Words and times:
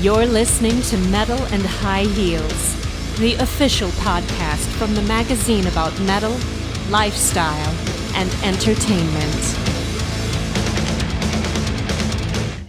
You're 0.00 0.26
listening 0.26 0.82
to 0.82 0.98
Metal 1.08 1.42
and 1.46 1.62
High 1.62 2.02
Heels, 2.02 3.16
the 3.18 3.34
official 3.36 3.88
podcast 3.92 4.66
from 4.76 4.94
the 4.94 5.00
magazine 5.00 5.66
about 5.66 5.98
metal, 6.00 6.36
lifestyle, 6.90 7.74
and 8.14 8.30
entertainment. 8.44 9.42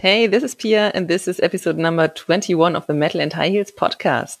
Hey, 0.00 0.26
this 0.26 0.42
is 0.42 0.54
Pia, 0.54 0.90
and 0.94 1.06
this 1.06 1.28
is 1.28 1.38
episode 1.40 1.76
number 1.76 2.08
21 2.08 2.74
of 2.74 2.86
the 2.86 2.94
Metal 2.94 3.20
and 3.20 3.34
High 3.34 3.50
Heels 3.50 3.72
podcast. 3.72 4.38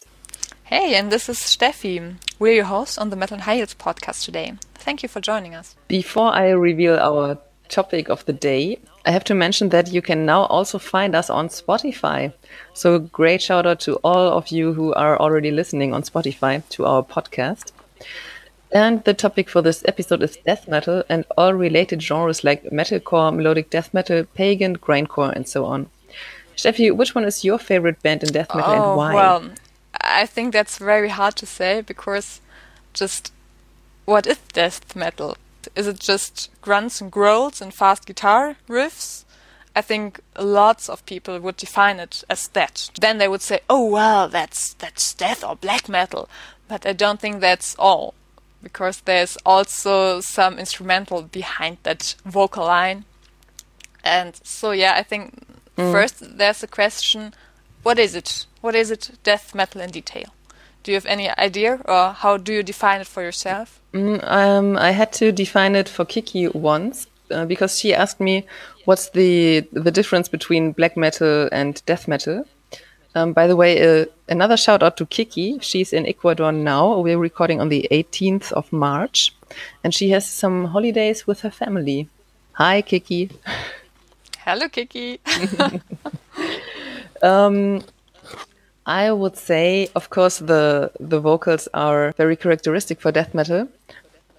Hey, 0.64 0.94
and 0.94 1.12
this 1.12 1.28
is 1.28 1.38
Steffi. 1.38 2.16
We're 2.38 2.54
your 2.54 2.64
hosts 2.64 2.96
on 2.96 3.10
the 3.10 3.16
Metal 3.16 3.34
and 3.34 3.42
High 3.42 3.56
Heels 3.56 3.74
podcast 3.74 4.24
today. 4.24 4.54
Thank 4.76 5.02
you 5.02 5.10
for 5.10 5.20
joining 5.20 5.54
us. 5.54 5.76
Before 5.88 6.32
I 6.32 6.48
reveal 6.48 6.98
our 6.98 7.36
topic 7.68 8.08
of 8.08 8.24
the 8.24 8.32
day, 8.32 8.78
I 9.08 9.10
have 9.10 9.24
to 9.24 9.34
mention 9.34 9.70
that 9.70 9.90
you 9.90 10.02
can 10.02 10.26
now 10.26 10.42
also 10.42 10.78
find 10.78 11.14
us 11.14 11.30
on 11.30 11.48
Spotify. 11.48 12.34
So, 12.74 12.98
great 12.98 13.40
shout 13.40 13.64
out 13.64 13.80
to 13.80 13.94
all 14.04 14.36
of 14.36 14.48
you 14.48 14.74
who 14.74 14.92
are 14.92 15.18
already 15.18 15.50
listening 15.50 15.94
on 15.94 16.02
Spotify 16.02 16.62
to 16.68 16.84
our 16.84 17.02
podcast. 17.02 17.72
And 18.70 19.02
the 19.04 19.14
topic 19.14 19.48
for 19.48 19.62
this 19.62 19.82
episode 19.86 20.22
is 20.22 20.36
death 20.44 20.68
metal 20.68 21.04
and 21.08 21.24
all 21.38 21.54
related 21.54 22.02
genres 22.02 22.44
like 22.44 22.64
metalcore, 22.64 23.34
melodic 23.34 23.70
death 23.70 23.94
metal, 23.94 24.24
pagan, 24.34 24.76
grindcore, 24.76 25.32
and 25.32 25.48
so 25.48 25.64
on. 25.64 25.88
Steffi, 26.54 26.94
which 26.94 27.14
one 27.14 27.24
is 27.24 27.42
your 27.42 27.58
favorite 27.58 28.02
band 28.02 28.22
in 28.22 28.30
death 28.30 28.54
metal 28.54 28.70
oh, 28.70 28.76
and 28.90 28.96
why? 28.98 29.14
Well, 29.14 29.50
I 30.02 30.26
think 30.26 30.52
that's 30.52 30.76
very 30.76 31.08
hard 31.08 31.34
to 31.36 31.46
say 31.46 31.80
because 31.80 32.42
just 32.92 33.32
what 34.04 34.26
is 34.26 34.38
death 34.52 34.94
metal? 34.94 35.38
Is 35.74 35.86
it 35.86 35.98
just 35.98 36.50
grunts 36.62 37.00
and 37.00 37.10
growls 37.10 37.60
and 37.60 37.72
fast 37.72 38.06
guitar 38.06 38.56
riffs? 38.68 39.24
I 39.74 39.80
think 39.80 40.20
lots 40.36 40.88
of 40.88 41.06
people 41.06 41.38
would 41.38 41.56
define 41.56 42.00
it 42.00 42.24
as 42.28 42.48
that. 42.48 42.90
Then 43.00 43.18
they 43.18 43.28
would 43.28 43.42
say, 43.42 43.60
"Oh 43.70 43.84
well, 43.84 44.28
that's 44.28 44.74
that's 44.74 45.14
death 45.14 45.44
or 45.44 45.56
black 45.56 45.88
metal," 45.88 46.28
but 46.66 46.84
I 46.86 46.92
don't 46.92 47.20
think 47.20 47.40
that's 47.40 47.76
all, 47.78 48.14
because 48.62 49.00
there's 49.02 49.36
also 49.46 50.20
some 50.20 50.58
instrumental 50.58 51.22
behind 51.22 51.78
that 51.84 52.16
vocal 52.24 52.64
line. 52.64 53.04
And 54.02 54.40
so 54.42 54.72
yeah, 54.72 54.94
I 54.96 55.02
think 55.02 55.46
mm. 55.76 55.92
first 55.92 56.38
there's 56.38 56.62
a 56.62 56.66
question: 56.66 57.34
what 57.82 57.98
is 57.98 58.14
it? 58.14 58.46
What 58.60 58.74
is 58.74 58.90
it? 58.90 59.10
Death 59.22 59.54
metal 59.54 59.80
in 59.80 59.90
detail. 59.90 60.34
Do 60.88 60.92
you 60.92 60.96
have 60.96 61.04
any 61.04 61.28
idea, 61.28 61.82
or 61.84 62.14
how 62.14 62.38
do 62.38 62.50
you 62.50 62.62
define 62.62 63.02
it 63.02 63.06
for 63.06 63.22
yourself? 63.22 63.78
Mm, 63.92 64.24
um, 64.24 64.78
I 64.78 64.92
had 64.92 65.12
to 65.20 65.30
define 65.30 65.76
it 65.76 65.86
for 65.86 66.06
Kiki 66.06 66.48
once 66.48 67.06
uh, 67.30 67.44
because 67.44 67.78
she 67.78 67.92
asked 67.92 68.20
me 68.20 68.46
what's 68.86 69.10
the 69.10 69.68
the 69.70 69.90
difference 69.90 70.30
between 70.30 70.72
black 70.72 70.96
metal 70.96 71.46
and 71.52 71.84
death 71.84 72.08
metal. 72.08 72.46
Um, 73.14 73.34
by 73.34 73.46
the 73.46 73.54
way, 73.54 73.72
uh, 73.84 74.06
another 74.30 74.56
shout 74.56 74.82
out 74.82 74.96
to 74.96 75.04
Kiki. 75.04 75.58
She's 75.60 75.92
in 75.92 76.06
Ecuador 76.06 76.52
now. 76.52 77.00
We're 77.00 77.18
recording 77.18 77.60
on 77.60 77.68
the 77.68 77.86
18th 77.90 78.50
of 78.52 78.72
March, 78.72 79.36
and 79.84 79.92
she 79.92 80.08
has 80.08 80.24
some 80.26 80.64
holidays 80.64 81.26
with 81.26 81.42
her 81.42 81.50
family. 81.50 82.08
Hi, 82.52 82.80
Kiki. 82.80 83.28
Hello, 84.38 84.70
Kiki. 84.70 85.20
um, 87.22 87.84
I 88.88 89.12
would 89.12 89.36
say, 89.36 89.90
of 89.94 90.08
course, 90.08 90.38
the 90.38 90.90
the 90.98 91.20
vocals 91.20 91.68
are 91.74 92.12
very 92.16 92.36
characteristic 92.36 93.02
for 93.02 93.12
death 93.12 93.34
metal, 93.34 93.68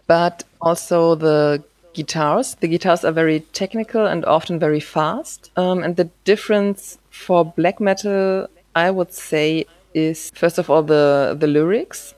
but 0.07 0.43
also 0.59 1.13
the 1.13 1.63
guitars. 1.93 2.55
The 2.55 2.67
guitars 2.67 3.05
are 3.05 3.11
very 3.11 3.41
technical 3.53 4.07
and 4.07 4.25
often 4.25 4.57
very 4.57 4.79
fast. 4.79 5.51
Um, 5.55 5.83
and 5.83 5.95
the 5.95 6.09
difference 6.25 6.97
for 7.11 7.45
black 7.45 7.79
metal, 7.79 8.47
I 8.75 8.89
would 8.89 9.13
say, 9.13 9.65
is 9.93 10.31
first 10.33 10.57
of 10.57 10.69
all 10.71 10.81
the 10.81 11.37
the 11.39 11.47
lyrics. 11.47 12.15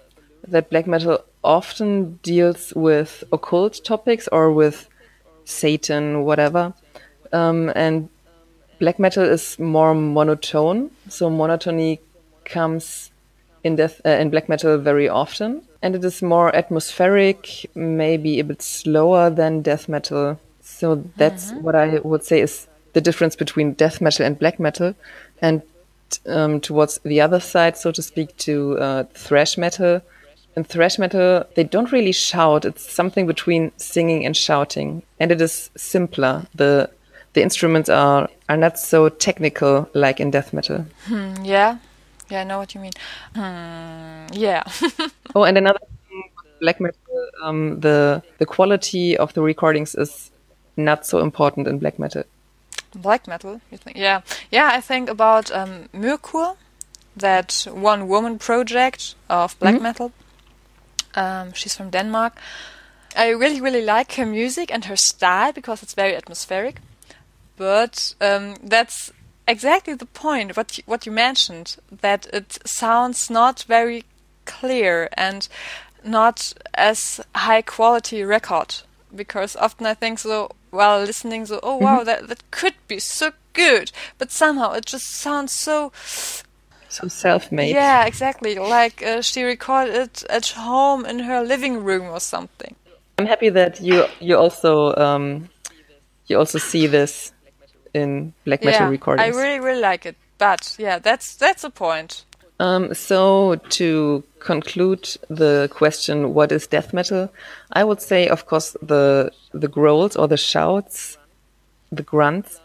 That 0.48 0.70
black 0.70 0.88
metal 0.88 1.20
often 1.44 2.20
deals 2.24 2.72
with 2.76 3.26
occult 3.34 3.84
topics 3.84 4.30
or 4.32 4.54
with 4.54 4.88
Satan, 5.44 6.24
whatever. 6.24 6.74
Um, 7.34 7.72
and 7.76 8.08
black 8.80 9.00
metal 9.00 9.24
is 9.24 9.60
more 9.60 9.94
monotone, 9.94 10.92
so 11.10 11.30
monotony 11.30 12.00
comes 12.46 13.12
in 13.64 13.76
death 13.76 14.02
uh, 14.06 14.10
in 14.10 14.30
black 14.30 14.50
metal 14.50 14.78
very 14.78 15.08
often, 15.08 15.62
and 15.82 15.96
it 15.96 16.04
is 16.04 16.22
more 16.22 16.56
atmospheric, 16.56 17.70
maybe 17.76 18.40
a 18.40 18.44
bit 18.44 18.62
slower 18.62 19.30
than 19.30 19.62
death 19.62 19.88
metal. 19.88 20.40
So 20.62 21.04
that's 21.18 21.52
mm-hmm. 21.52 21.64
what 21.64 21.76
I 21.76 22.00
would 22.00 22.24
say 22.24 22.42
is 22.42 22.68
the 22.94 23.02
difference 23.02 23.36
between 23.36 23.74
death 23.74 24.02
metal 24.02 24.26
and 24.26 24.38
black 24.38 24.60
metal, 24.60 24.96
and 25.42 25.62
um, 26.28 26.60
towards 26.60 27.00
the 27.04 27.22
other 27.22 27.40
side, 27.40 27.78
so 27.78 27.92
to 27.92 28.02
speak, 28.02 28.36
to 28.38 28.78
uh, 28.80 29.04
thrash 29.14 29.58
metal. 29.58 30.02
In 30.56 30.66
thrash 30.66 31.00
metal, 31.00 31.46
they 31.56 31.64
don't 31.64 31.94
really 31.94 32.12
shout. 32.12 32.66
It's 32.66 32.92
something 32.92 33.26
between 33.26 33.72
singing 33.78 34.26
and 34.26 34.36
shouting, 34.36 35.04
and 35.20 35.32
it 35.32 35.40
is 35.40 35.70
simpler. 35.78 36.46
the 36.56 36.90
The 37.34 37.42
instruments 37.42 37.90
are 37.90 38.28
are 38.50 38.58
not 38.58 38.78
so 38.78 39.10
technical 39.10 39.88
like 39.94 40.20
in 40.20 40.32
death 40.32 40.52
metal. 40.52 40.86
Hmm, 41.08 41.34
yeah, 41.46 41.78
yeah, 42.32 42.42
I 42.42 42.44
know 42.44 42.58
what 42.58 42.74
you 42.74 42.82
mean. 42.82 42.94
Hmm, 43.36 44.28
yeah. 44.34 44.64
oh, 45.36 45.44
and 45.44 45.58
another 45.58 45.80
thing, 46.08 46.24
black 46.60 46.80
metal, 46.80 47.30
um, 47.44 47.80
the 47.80 48.24
the 48.38 48.46
quality 48.46 49.18
of 49.18 49.34
the 49.34 49.42
recordings 49.42 49.96
is 49.96 50.32
not 50.78 51.06
so 51.06 51.20
important 51.20 51.68
in 51.68 51.80
black 51.80 52.00
metal. 52.00 52.24
Black 52.96 53.28
metal, 53.28 53.62
you 53.72 53.78
think? 53.78 53.98
Yeah, 53.98 54.22
yeah. 54.52 54.70
I 54.74 54.82
think 54.82 55.10
about 55.10 55.52
um, 55.52 55.90
Myrkur, 55.94 56.56
that 57.16 57.68
one 57.74 58.08
woman 58.08 58.38
project 58.38 59.16
of 59.30 59.58
black 59.60 59.76
mm 59.76 59.80
-hmm. 59.80 59.84
metal. 59.84 60.12
Um, 61.16 61.54
she's 61.54 61.76
from 61.76 61.90
Denmark. 61.90 62.34
I 63.16 63.30
really, 63.30 63.62
really 63.62 63.82
like 63.82 64.16
her 64.16 64.26
music 64.26 64.72
and 64.72 64.86
her 64.86 64.98
style 64.98 65.52
because 65.52 65.84
it's 65.84 65.94
very 65.94 66.16
atmospheric. 66.16 66.76
But 67.58 68.16
um, 68.22 68.56
that's 68.70 69.12
exactly 69.52 69.94
the 69.94 70.06
point 70.06 70.56
what 70.58 70.78
you, 70.78 70.84
what 70.88 71.06
you 71.06 71.12
mentioned 71.12 71.76
that 72.02 72.26
it 72.34 72.58
sounds 72.66 73.30
not 73.30 73.66
very 73.68 74.04
clear 74.46 75.10
and 75.18 75.48
not 76.04 76.54
as 76.74 77.22
high 77.36 77.62
quality 77.62 78.24
record. 78.24 78.76
Because 79.14 79.56
often 79.58 79.86
I 79.86 79.94
think 79.94 80.20
so 80.20 80.52
while 80.70 81.04
listening 81.04 81.46
so 81.46 81.60
oh 81.62 81.78
wow 81.78 81.98
mm-hmm. 81.98 82.06
that 82.06 82.28
that 82.30 82.52
could 82.52 82.76
be 82.88 83.00
so 83.00 83.32
good. 83.54 83.92
But 84.18 84.32
somehow 84.32 84.72
it 84.72 84.86
just 84.86 85.08
sounds 85.26 85.54
so 85.54 85.92
so 86.88 87.08
self-made. 87.08 87.76
Yeah 87.76 88.06
exactly. 88.06 88.56
Like 88.56 89.04
uh, 89.04 89.22
she 89.22 89.44
recorded 89.44 89.96
it 89.96 90.24
at 90.30 90.48
home 90.48 91.06
in 91.06 91.20
her 91.20 91.42
living 91.44 91.84
room 91.84 92.08
or 92.10 92.20
something. 92.20 92.76
I'm 93.18 93.28
happy 93.28 93.50
that 93.50 93.82
you 93.82 94.06
you 94.20 94.38
also 94.38 94.96
um 94.96 95.50
you 96.28 96.40
also 96.40 96.58
see 96.58 96.88
this 96.88 97.34
in 97.94 98.34
black 98.46 98.64
metal 98.64 98.82
yeah, 98.82 98.90
recordings. 98.90 99.36
I 99.36 99.40
really 99.40 99.60
really 99.60 99.82
like 99.82 100.06
it. 100.06 100.16
But 100.38 100.76
yeah, 100.80 101.00
that's 101.00 101.36
that's 101.36 101.62
the 101.62 101.70
point. 101.70 102.26
Um, 102.60 102.94
so 102.94 103.56
to 103.70 104.24
conclude 104.40 105.18
the 105.30 105.68
question, 105.74 106.36
what 106.36 106.52
is 106.52 106.68
death 106.68 106.94
metal? 106.94 107.32
I 107.74 107.84
would 107.84 108.02
say, 108.02 108.28
of 108.28 108.46
course, 108.46 108.78
the 108.82 109.32
the 109.52 109.68
growls 109.68 110.16
or 110.16 110.28
the 110.28 110.38
shouts, 110.38 111.18
the 111.92 112.04
grunts, 112.04 112.60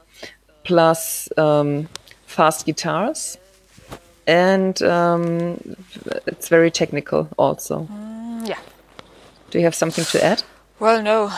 plus 0.64 1.28
um, 1.38 1.88
fast 2.26 2.66
guitars, 2.66 3.38
and 4.26 4.82
um, 4.82 5.76
it's 6.26 6.48
very 6.48 6.70
technical 6.70 7.28
also. 7.38 7.88
Mm, 7.90 8.48
yeah. 8.48 8.58
Do 9.50 9.58
you 9.58 9.64
have 9.64 9.74
something 9.74 10.04
to 10.04 10.22
add? 10.22 10.42
Well, 10.78 11.02
no. 11.02 11.32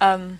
Um, 0.00 0.38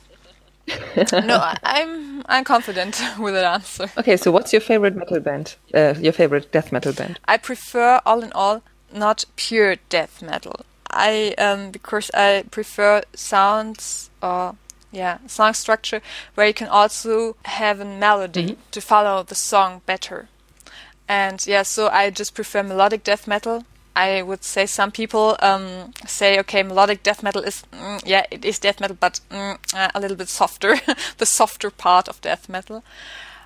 no, 1.12 1.52
I'm 1.62 2.15
I'm 2.28 2.44
confident 2.44 3.00
with 3.18 3.34
that 3.34 3.44
answer. 3.44 3.90
Okay, 3.96 4.16
so 4.16 4.30
what's 4.30 4.52
your 4.52 4.60
favorite 4.60 4.96
metal 4.96 5.20
band? 5.20 5.56
Uh, 5.72 5.94
your 5.98 6.12
favorite 6.12 6.52
death 6.52 6.72
metal 6.72 6.92
band? 6.92 7.18
I 7.26 7.36
prefer, 7.36 8.00
all 8.04 8.22
in 8.22 8.32
all, 8.32 8.62
not 8.92 9.24
pure 9.36 9.76
death 9.88 10.22
metal. 10.22 10.64
I 10.90 11.34
um 11.36 11.70
because 11.72 12.10
I 12.14 12.44
prefer 12.50 13.02
sounds 13.14 14.10
or 14.22 14.56
yeah 14.92 15.18
song 15.26 15.52
structure 15.52 16.00
where 16.34 16.46
you 16.46 16.54
can 16.54 16.68
also 16.68 17.36
have 17.44 17.80
a 17.80 17.84
melody 17.84 18.42
mm 18.42 18.48
-hmm. 18.48 18.70
to 18.70 18.80
follow 18.80 19.24
the 19.24 19.34
song 19.34 19.82
better. 19.86 20.28
And 21.08 21.46
yeah, 21.46 21.64
so 21.64 21.88
I 21.88 22.10
just 22.10 22.34
prefer 22.34 22.62
melodic 22.62 23.04
death 23.04 23.26
metal 23.26 23.64
I 23.96 24.20
would 24.20 24.44
say 24.44 24.66
some 24.66 24.92
people 24.92 25.36
um, 25.40 25.92
say, 26.06 26.38
okay, 26.40 26.62
melodic 26.62 27.02
death 27.02 27.22
metal 27.22 27.42
is, 27.42 27.64
mm, 27.72 28.02
yeah, 28.04 28.26
it 28.30 28.44
is 28.44 28.58
death 28.58 28.78
metal, 28.78 28.96
but 29.00 29.20
mm, 29.30 29.56
uh, 29.74 29.90
a 29.94 30.00
little 30.00 30.18
bit 30.18 30.28
softer, 30.28 30.76
the 31.18 31.24
softer 31.24 31.70
part 31.70 32.06
of 32.06 32.20
death 32.20 32.46
metal. 32.46 32.84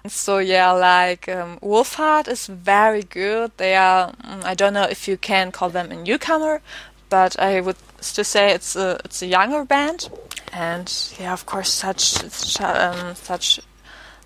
So 0.08 0.38
yeah, 0.38 0.72
like 0.72 1.28
um, 1.28 1.58
Wolfheart 1.62 2.26
is 2.26 2.46
very 2.48 3.04
good. 3.04 3.52
They 3.58 3.76
are, 3.76 4.12
mm, 4.12 4.44
I 4.44 4.54
don't 4.54 4.74
know 4.74 4.88
if 4.90 5.06
you 5.06 5.16
can 5.16 5.52
call 5.52 5.70
them 5.70 5.92
a 5.92 5.96
newcomer, 5.96 6.62
but 7.08 7.38
I 7.38 7.60
would 7.60 7.76
still 8.00 8.24
say 8.24 8.52
it's 8.52 8.74
a 8.74 8.98
it's 9.04 9.22
a 9.22 9.26
younger 9.26 9.64
band. 9.64 10.08
And 10.52 10.92
yeah, 11.20 11.32
of 11.32 11.46
course, 11.46 11.72
such 11.72 12.24
um, 12.60 13.14
such 13.14 13.60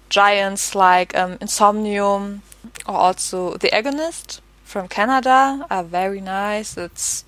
giants 0.09 0.75
like 0.75 1.15
um, 1.15 1.37
Insomnium 1.39 2.41
or 2.87 2.95
also 2.95 3.57
The 3.57 3.69
Agonist 3.69 4.41
from 4.75 4.89
Canada 4.89 5.65
are 5.71 5.85
very 5.85 6.21
nice. 6.21 6.77
It's 6.77 7.25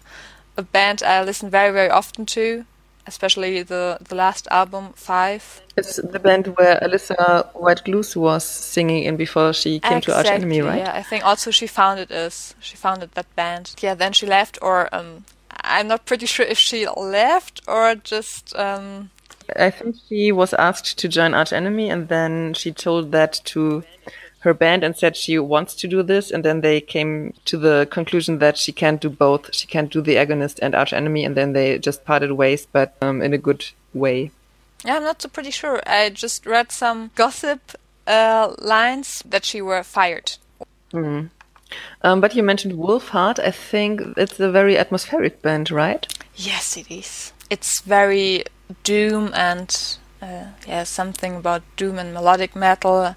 a 0.57 0.63
band 0.63 1.01
I 1.05 1.23
listen 1.23 1.49
very 1.49 1.73
very 1.73 1.89
often 2.01 2.27
to, 2.37 2.65
especially 3.07 3.63
the 3.63 3.99
the 4.09 4.17
last 4.17 4.49
album 4.51 4.85
Five. 4.97 5.43
It's 5.77 5.95
the 6.15 6.19
band 6.19 6.45
where 6.59 6.77
Alissa 6.87 7.47
White-Gluz 7.65 8.17
was 8.17 8.45
singing 8.75 9.05
in 9.05 9.17
before 9.17 9.53
she 9.53 9.79
came 9.79 9.99
exactly, 9.99 10.13
to 10.13 10.17
Arch 10.19 10.27
Enemy, 10.39 10.61
right? 10.63 10.83
Yeah, 10.85 11.01
I 11.03 11.05
think 11.11 11.25
also 11.25 11.53
she 11.53 11.69
founded 11.69 12.11
us. 12.11 12.57
She 12.59 12.77
founded 12.77 13.11
that 13.13 13.29
band. 13.37 13.65
Yeah, 13.81 13.95
then 13.95 14.13
she 14.13 14.27
left, 14.27 14.59
or 14.61 14.77
um, 14.93 15.25
I'm 15.75 15.87
not 15.87 16.05
pretty 16.05 16.27
sure 16.27 16.47
if 16.55 16.59
she 16.59 16.79
left 17.21 17.61
or 17.69 17.95
just. 18.13 18.57
Um, 18.57 19.11
I 19.55 19.71
think 19.71 19.95
she 20.09 20.33
was 20.33 20.53
asked 20.55 20.99
to 20.99 21.07
join 21.09 21.33
Arch 21.33 21.53
Enemy, 21.53 21.91
and 21.95 22.09
then 22.09 22.55
she 22.55 22.73
told 22.73 23.13
that 23.13 23.33
to 23.53 23.85
her 24.41 24.55
band 24.55 24.85
and 24.85 24.97
said 24.97 25.17
she 25.17 25.39
wants 25.39 25.75
to 25.75 25.89
do 25.89 26.03
this, 26.03 26.31
and 26.31 26.45
then 26.45 26.61
they 26.61 26.81
came 26.81 27.35
to 27.45 27.57
the 27.57 27.89
conclusion 27.91 28.39
that 28.39 28.57
she 28.57 28.73
can't 28.73 29.01
do 29.01 29.11
both. 29.11 29.55
She 29.55 29.67
can't 29.67 29.91
do 29.91 30.01
the 30.01 30.17
agonist 30.17 30.59
and 30.63 30.75
arch 30.75 30.93
enemy, 30.93 31.25
and 31.25 31.37
then 31.37 31.53
they 31.53 31.79
just 31.79 32.05
parted 32.05 32.33
ways, 32.33 32.67
but 32.71 32.97
um, 33.03 33.23
in 33.23 33.33
a 33.33 33.39
good 33.39 33.67
way. 33.95 34.31
Yeah, 34.85 34.97
I'm 34.97 35.03
not 35.03 35.23
so 35.23 35.29
pretty 35.29 35.51
sure. 35.51 35.81
I 35.87 36.11
just 36.11 36.47
read 36.47 36.71
some 36.71 37.11
gossip 37.15 37.73
uh, 38.07 38.55
lines 38.59 39.23
that 39.27 39.45
she 39.45 39.61
were 39.61 39.83
fired. 39.83 40.37
Mm. 40.93 41.31
Um, 42.03 42.21
but 42.21 42.35
you 42.35 42.43
mentioned 42.43 42.75
Wolfheart. 42.75 43.39
I 43.39 43.51
think 43.51 44.01
it's 44.17 44.39
a 44.39 44.51
very 44.51 44.79
atmospheric 44.79 45.43
band, 45.43 45.71
right? 45.71 46.07
Yes, 46.37 46.77
it 46.77 46.91
is. 46.91 47.33
It's 47.51 47.81
very 47.81 48.45
doom 48.85 49.33
and 49.35 49.99
uh, 50.23 50.47
yeah, 50.67 50.85
something 50.85 51.37
about 51.37 51.63
doom 51.77 51.99
and 51.99 52.15
melodic 52.15 52.55
metal 52.57 53.17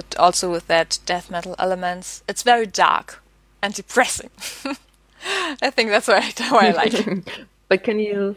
but 0.00 0.16
also 0.18 0.50
with 0.50 0.66
that 0.66 0.98
death 1.04 1.30
metal 1.30 1.54
elements. 1.58 2.22
It's 2.26 2.42
very 2.42 2.66
dark 2.66 3.22
and 3.62 3.74
depressing. 3.74 4.30
I 5.60 5.68
think 5.70 5.90
that's 5.90 6.08
why 6.08 6.18
I, 6.18 6.48
why 6.50 6.68
I 6.68 6.70
like 6.70 6.94
it. 6.94 7.28
but 7.68 7.84
can 7.84 7.98
you 7.98 8.36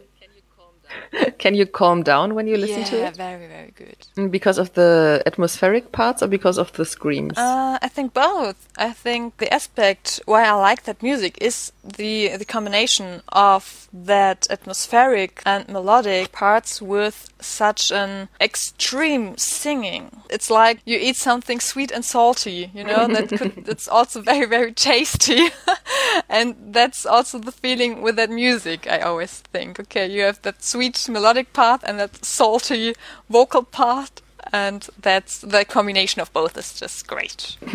Can 1.38 1.56
you 1.56 1.66
calm 1.66 2.04
down 2.04 2.36
when 2.36 2.48
you 2.48 2.58
listen 2.58 2.80
yeah, 2.80 2.90
to 2.90 2.98
it? 2.98 3.02
Yeah, 3.02 3.12
very, 3.12 3.48
very 3.48 3.72
good. 3.76 3.98
Mm, 4.18 4.32
Because 4.32 4.58
of 4.58 4.74
the 4.74 5.22
atmospheric 5.26 5.92
parts 5.92 6.22
or 6.24 6.28
because 6.28 6.58
of 6.58 6.72
the 6.74 6.86
screams? 6.86 7.38
Uh, 7.38 7.78
I 7.82 7.88
think 7.88 8.14
both. 8.14 8.68
I 8.78 8.92
think 8.92 9.38
the 9.38 9.54
aspect 9.54 10.22
why 10.26 10.44
I 10.46 10.54
like 10.54 10.84
that 10.84 11.02
music 11.02 11.38
is 11.42 11.72
the 11.84 12.38
the 12.38 12.46
combination 12.46 13.22
of 13.30 13.88
that 13.94 14.48
atmospheric 14.50 15.42
and 15.46 15.68
melodic 15.68 16.32
parts 16.32 16.82
with 16.82 17.30
such 17.40 17.92
an 17.92 18.30
extreme 18.42 19.38
singing. 19.38 20.24
It's 20.30 20.50
like 20.50 20.80
you 20.86 20.98
eat 21.00 21.16
something 21.16 21.60
sweet 21.60 21.92
and 21.92 22.04
salty, 22.04 22.72
you 22.74 22.84
know, 22.84 23.08
that 23.08 23.30
could 23.30 23.66
that's 23.66 23.88
also 23.88 24.22
very, 24.22 24.46
very 24.46 24.74
tasty. 24.74 25.50
and 26.30 26.56
that's 26.74 27.06
also 27.06 27.40
the 27.40 27.52
feeling 27.52 28.02
with 28.02 28.16
that 28.16 28.30
music, 28.30 28.88
I 28.90 29.00
always 29.00 29.40
think. 29.54 29.80
Okay, 29.80 30.08
you 30.10 30.22
have 30.24 30.42
that 30.42 30.64
sweet 30.64 30.83
melodic 31.10 31.54
part 31.54 31.82
and 31.84 32.00
that 32.00 32.24
salty 32.24 32.96
vocal 33.30 33.64
part 33.64 34.22
and 34.52 34.88
that's 35.02 35.40
the 35.40 35.66
combination 35.66 36.22
of 36.22 36.32
both 36.34 36.58
is 36.58 36.80
just 36.80 37.08
great. 37.08 37.58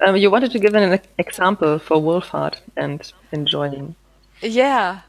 um, 0.00 0.16
you 0.16 0.30
wanted 0.30 0.50
to 0.52 0.58
give 0.58 0.74
an 0.74 1.00
example 1.18 1.78
for 1.78 1.98
Wolfheart 1.98 2.56
and 2.76 3.12
enjoying. 3.32 3.94
Yeah, 4.42 5.00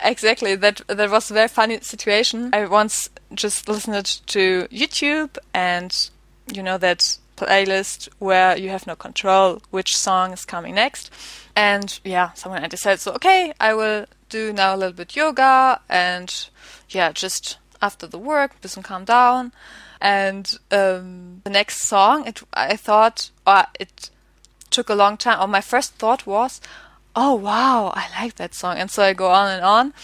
exactly. 0.00 0.54
That 0.54 0.80
that 0.86 1.10
was 1.10 1.30
a 1.30 1.34
very 1.34 1.48
funny 1.48 1.80
situation. 1.80 2.50
I 2.52 2.66
once 2.66 3.10
just 3.34 3.68
listened 3.68 4.20
to 4.28 4.68
YouTube, 4.70 5.36
and 5.52 6.10
you 6.52 6.62
know 6.62 6.78
that 6.78 7.18
playlist 7.36 8.08
where 8.18 8.56
you 8.56 8.70
have 8.70 8.86
no 8.86 8.96
control 8.96 9.60
which 9.70 9.96
song 9.96 10.32
is 10.32 10.44
coming 10.44 10.74
next. 10.74 11.10
And 11.56 11.98
yeah, 12.04 12.32
someone 12.32 12.64
I 12.64 12.68
decided 12.68 13.00
so 13.00 13.12
okay, 13.12 13.52
I 13.60 13.74
will 13.74 14.06
do 14.28 14.52
now 14.52 14.74
a 14.74 14.76
little 14.76 14.94
bit 14.94 15.16
yoga 15.16 15.80
and 15.88 16.48
yeah, 16.88 17.12
just 17.12 17.58
after 17.80 18.06
the 18.06 18.18
work, 18.18 18.60
bisschen 18.60 18.82
calm 18.82 19.04
down. 19.04 19.52
And 20.00 20.58
um, 20.70 21.42
the 21.44 21.50
next 21.50 21.82
song, 21.82 22.26
it 22.26 22.42
I 22.52 22.76
thought, 22.76 23.30
uh, 23.46 23.66
it 23.78 24.10
took 24.70 24.88
a 24.88 24.94
long 24.94 25.16
time. 25.16 25.40
Or 25.40 25.46
my 25.46 25.60
first 25.60 25.94
thought 25.94 26.26
was, 26.26 26.60
oh 27.14 27.34
wow, 27.34 27.92
I 27.94 28.08
like 28.20 28.34
that 28.36 28.54
song. 28.54 28.78
And 28.78 28.90
so 28.90 29.02
I 29.02 29.12
go 29.12 29.30
on 29.30 29.50
and 29.50 29.64
on. 29.64 29.94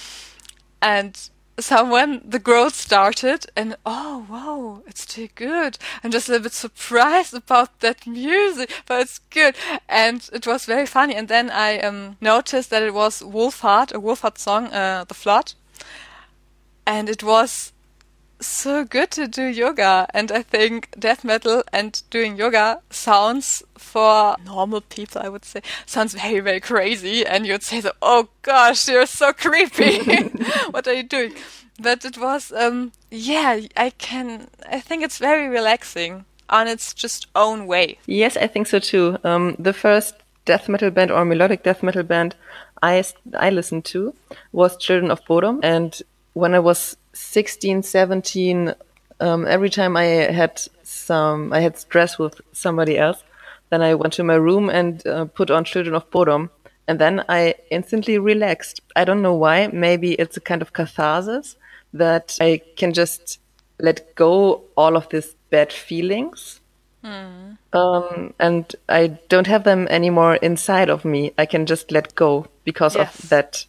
And 0.80 1.30
someone, 1.60 2.22
the 2.24 2.38
growth 2.38 2.74
started, 2.74 3.46
and 3.56 3.76
oh 3.84 4.26
wow, 4.28 4.82
it's 4.86 5.06
too 5.06 5.28
good. 5.34 5.78
I'm 6.02 6.10
just 6.10 6.28
a 6.28 6.32
little 6.32 6.44
bit 6.44 6.52
surprised 6.52 7.34
about 7.34 7.80
that 7.80 8.06
music, 8.06 8.70
but 8.86 9.02
it's 9.02 9.18
good. 9.30 9.54
And 9.88 10.28
it 10.32 10.46
was 10.46 10.66
very 10.66 10.86
funny. 10.86 11.14
And 11.14 11.28
then 11.28 11.50
I 11.50 11.78
um, 11.80 12.16
noticed 12.20 12.70
that 12.70 12.82
it 12.82 12.94
was 12.94 13.22
Wolfheart, 13.22 13.92
a 13.92 14.00
Wolfheart 14.00 14.38
song, 14.38 14.66
uh, 14.68 15.04
The 15.06 15.14
Flood. 15.14 15.54
And 16.86 17.08
it 17.08 17.22
was 17.22 17.72
so 18.40 18.84
good 18.84 19.10
to 19.10 19.28
do 19.28 19.44
yoga 19.44 20.06
and 20.14 20.32
i 20.32 20.42
think 20.42 20.88
death 20.98 21.24
metal 21.24 21.62
and 21.72 22.02
doing 22.10 22.36
yoga 22.36 22.80
sounds 22.90 23.62
for 23.76 24.36
normal 24.44 24.80
people 24.80 25.20
i 25.22 25.28
would 25.28 25.44
say 25.44 25.60
sounds 25.86 26.14
very 26.14 26.40
very 26.40 26.60
crazy 26.60 27.26
and 27.26 27.46
you'd 27.46 27.62
say 27.62 27.82
oh 28.02 28.28
gosh 28.42 28.88
you're 28.88 29.06
so 29.06 29.32
creepy 29.32 29.98
what 30.70 30.86
are 30.86 30.94
you 30.94 31.02
doing 31.02 31.32
but 31.78 32.04
it 32.04 32.18
was 32.18 32.52
um 32.52 32.92
yeah 33.10 33.60
i 33.76 33.90
can 33.90 34.48
i 34.70 34.80
think 34.80 35.02
it's 35.02 35.18
very 35.18 35.48
relaxing 35.48 36.24
on 36.48 36.66
its 36.66 36.92
just 36.92 37.26
own 37.34 37.66
way 37.66 37.96
Yes, 38.06 38.36
I 38.36 38.48
think 38.48 38.66
so 38.66 38.80
too. 38.80 39.18
Um, 39.22 39.54
the 39.58 39.72
first 39.72 40.14
death 40.44 40.68
metal 40.68 40.90
band 40.90 41.10
or 41.10 41.24
melodic 41.24 41.62
death 41.62 41.82
metal 41.82 42.02
band 42.02 42.34
I, 42.82 43.04
I 43.38 43.50
listened 43.50 43.84
to 43.86 44.14
was 44.52 44.76
Children 44.76 45.10
of 45.10 45.24
Bodom. 45.26 45.60
And 45.62 46.00
when 46.32 46.54
I 46.54 46.58
was 46.58 46.96
16, 47.20 47.82
17, 47.82 48.74
um, 49.20 49.46
every 49.46 49.70
time 49.70 49.96
I 49.96 50.04
had 50.04 50.60
some, 50.82 51.52
I 51.52 51.60
had 51.60 51.78
stress 51.78 52.18
with 52.18 52.40
somebody 52.52 52.98
else, 52.98 53.22
then 53.70 53.82
I 53.82 53.94
went 53.94 54.14
to 54.14 54.24
my 54.24 54.34
room 54.34 54.68
and 54.70 55.06
uh, 55.06 55.26
put 55.26 55.50
on 55.50 55.64
Children 55.64 55.94
of 55.94 56.10
Bodom. 56.10 56.50
And 56.88 56.98
then 56.98 57.24
I 57.28 57.54
instantly 57.70 58.18
relaxed. 58.18 58.80
I 58.96 59.04
don't 59.04 59.22
know 59.22 59.34
why. 59.34 59.68
Maybe 59.68 60.14
it's 60.14 60.36
a 60.36 60.40
kind 60.40 60.60
of 60.60 60.72
catharsis 60.72 61.56
that 61.92 62.36
I 62.40 62.62
can 62.76 62.92
just 62.92 63.38
let 63.78 64.14
go 64.16 64.64
all 64.76 64.96
of 64.96 65.08
these 65.10 65.34
bad 65.50 65.72
feelings 65.72 66.60
um, 67.72 68.34
and 68.38 68.74
I 68.88 69.18
don't 69.28 69.46
have 69.46 69.64
them 69.64 69.86
anymore 69.88 70.36
inside 70.36 70.90
of 70.90 71.04
me. 71.04 71.32
I 71.38 71.46
can 71.46 71.66
just 71.66 71.90
let 71.92 72.14
go 72.14 72.46
because 72.64 72.96
Yes. 72.96 73.22
of 73.22 73.28
that 73.30 73.64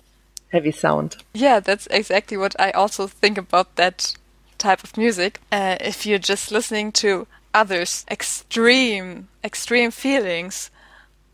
heavy 0.52 0.72
sound. 0.72 1.18
Yeah, 1.34 1.60
that's 1.60 1.88
exactly 1.88 2.38
what 2.38 2.56
I 2.60 2.72
also 2.72 3.08
think 3.08 3.38
about 3.38 3.76
that 3.76 4.14
type 4.58 4.84
of 4.84 4.98
music. 4.98 5.40
Uh, 5.52 5.78
if 5.80 6.06
you're 6.06 6.20
just 6.20 6.52
listening 6.52 6.92
to 6.94 7.28
others' 7.54 8.06
extreme, 8.10 9.28
extreme 9.44 9.92
feelings, 9.92 10.70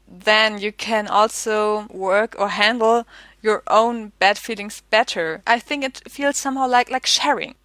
then 0.07 0.57
you 0.57 0.71
can 0.71 1.07
also 1.07 1.87
work 1.89 2.35
or 2.39 2.49
handle 2.49 3.05
your 3.41 3.63
own 3.67 4.11
bad 4.19 4.37
feelings 4.37 4.81
better. 4.89 5.41
I 5.45 5.59
think 5.59 5.83
it 5.83 6.01
feels 6.09 6.37
somehow 6.37 6.67
like 6.67 6.89
like 6.89 7.05
sharing. 7.05 7.55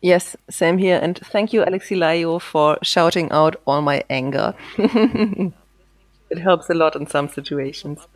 Yes, 0.00 0.36
same 0.48 0.78
here. 0.78 0.98
And 1.02 1.18
thank 1.18 1.52
you, 1.52 1.62
Alexi 1.62 1.96
Laiho, 1.96 2.40
for 2.40 2.78
shouting 2.82 3.30
out 3.32 3.56
all 3.66 3.82
my 3.82 4.04
anger. 4.08 4.54
it 4.78 6.38
helps 6.38 6.70
a 6.70 6.74
lot 6.74 6.94
in 6.94 7.06
some 7.06 7.28
situations. 7.28 8.06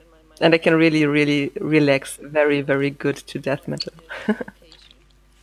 And 0.43 0.55
I 0.55 0.59
can 0.59 0.75
really, 0.75 1.07
really 1.07 1.53
relax 1.61 2.17
very, 2.17 2.61
very 2.61 2.91
good 2.91 3.17
to 3.17 3.39
death 3.39 3.67
metal. 3.69 3.93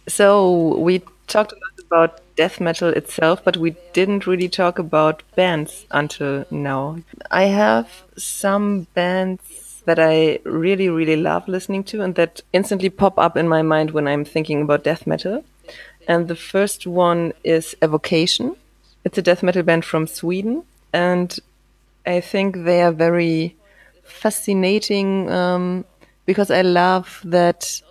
so 0.07 0.77
we 0.77 1.01
talked 1.27 1.53
a 1.53 1.55
lot 1.55 1.85
about 1.87 2.21
death 2.35 2.59
metal 2.59 2.89
itself, 2.89 3.41
but 3.43 3.57
we 3.57 3.75
didn't 3.93 4.27
really 4.27 4.49
talk 4.49 4.77
about 4.77 5.23
bands 5.35 5.85
until 5.91 6.45
now. 6.51 6.97
I 7.31 7.43
have 7.43 8.03
some 8.17 8.87
bands 8.93 9.81
that 9.85 9.99
I 9.99 10.39
really, 10.43 10.89
really 10.89 11.15
love 11.15 11.47
listening 11.47 11.83
to 11.85 12.01
and 12.01 12.15
that 12.15 12.41
instantly 12.53 12.89
pop 12.89 13.17
up 13.17 13.35
in 13.37 13.47
my 13.47 13.61
mind 13.61 13.91
when 13.91 14.07
I'm 14.07 14.25
thinking 14.25 14.61
about 14.61 14.83
death 14.83 15.07
metal. 15.07 15.43
And 16.07 16.27
the 16.27 16.35
first 16.35 16.85
one 16.85 17.33
is 17.43 17.75
Evocation. 17.81 18.55
It's 19.03 19.17
a 19.17 19.21
death 19.21 19.43
metal 19.43 19.63
band 19.63 19.85
from 19.85 20.07
Sweden. 20.07 20.63
And 20.91 21.37
I 22.05 22.19
think 22.19 22.63
they 22.65 22.81
are 22.81 22.91
very 22.91 23.55
fascinating 24.09 25.29
um, 25.29 25.85
because 26.25 26.51
I 26.51 26.61
love 26.61 27.21
that 27.23 27.81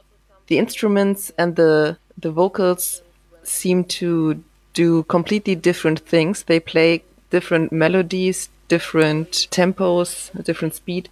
the 0.48 0.58
instruments 0.58 1.32
and 1.38 1.56
the 1.56 1.96
the 2.16 2.30
vocals 2.30 3.02
seem 3.44 3.84
to 3.84 4.42
do 4.74 5.02
completely 5.04 5.54
different 5.54 6.00
things. 6.00 6.42
They 6.44 6.60
play 6.60 7.02
different 7.30 7.72
melodies, 7.72 8.48
different 8.68 9.48
tempos, 9.50 10.30
different 10.44 10.74
speed. 10.74 11.08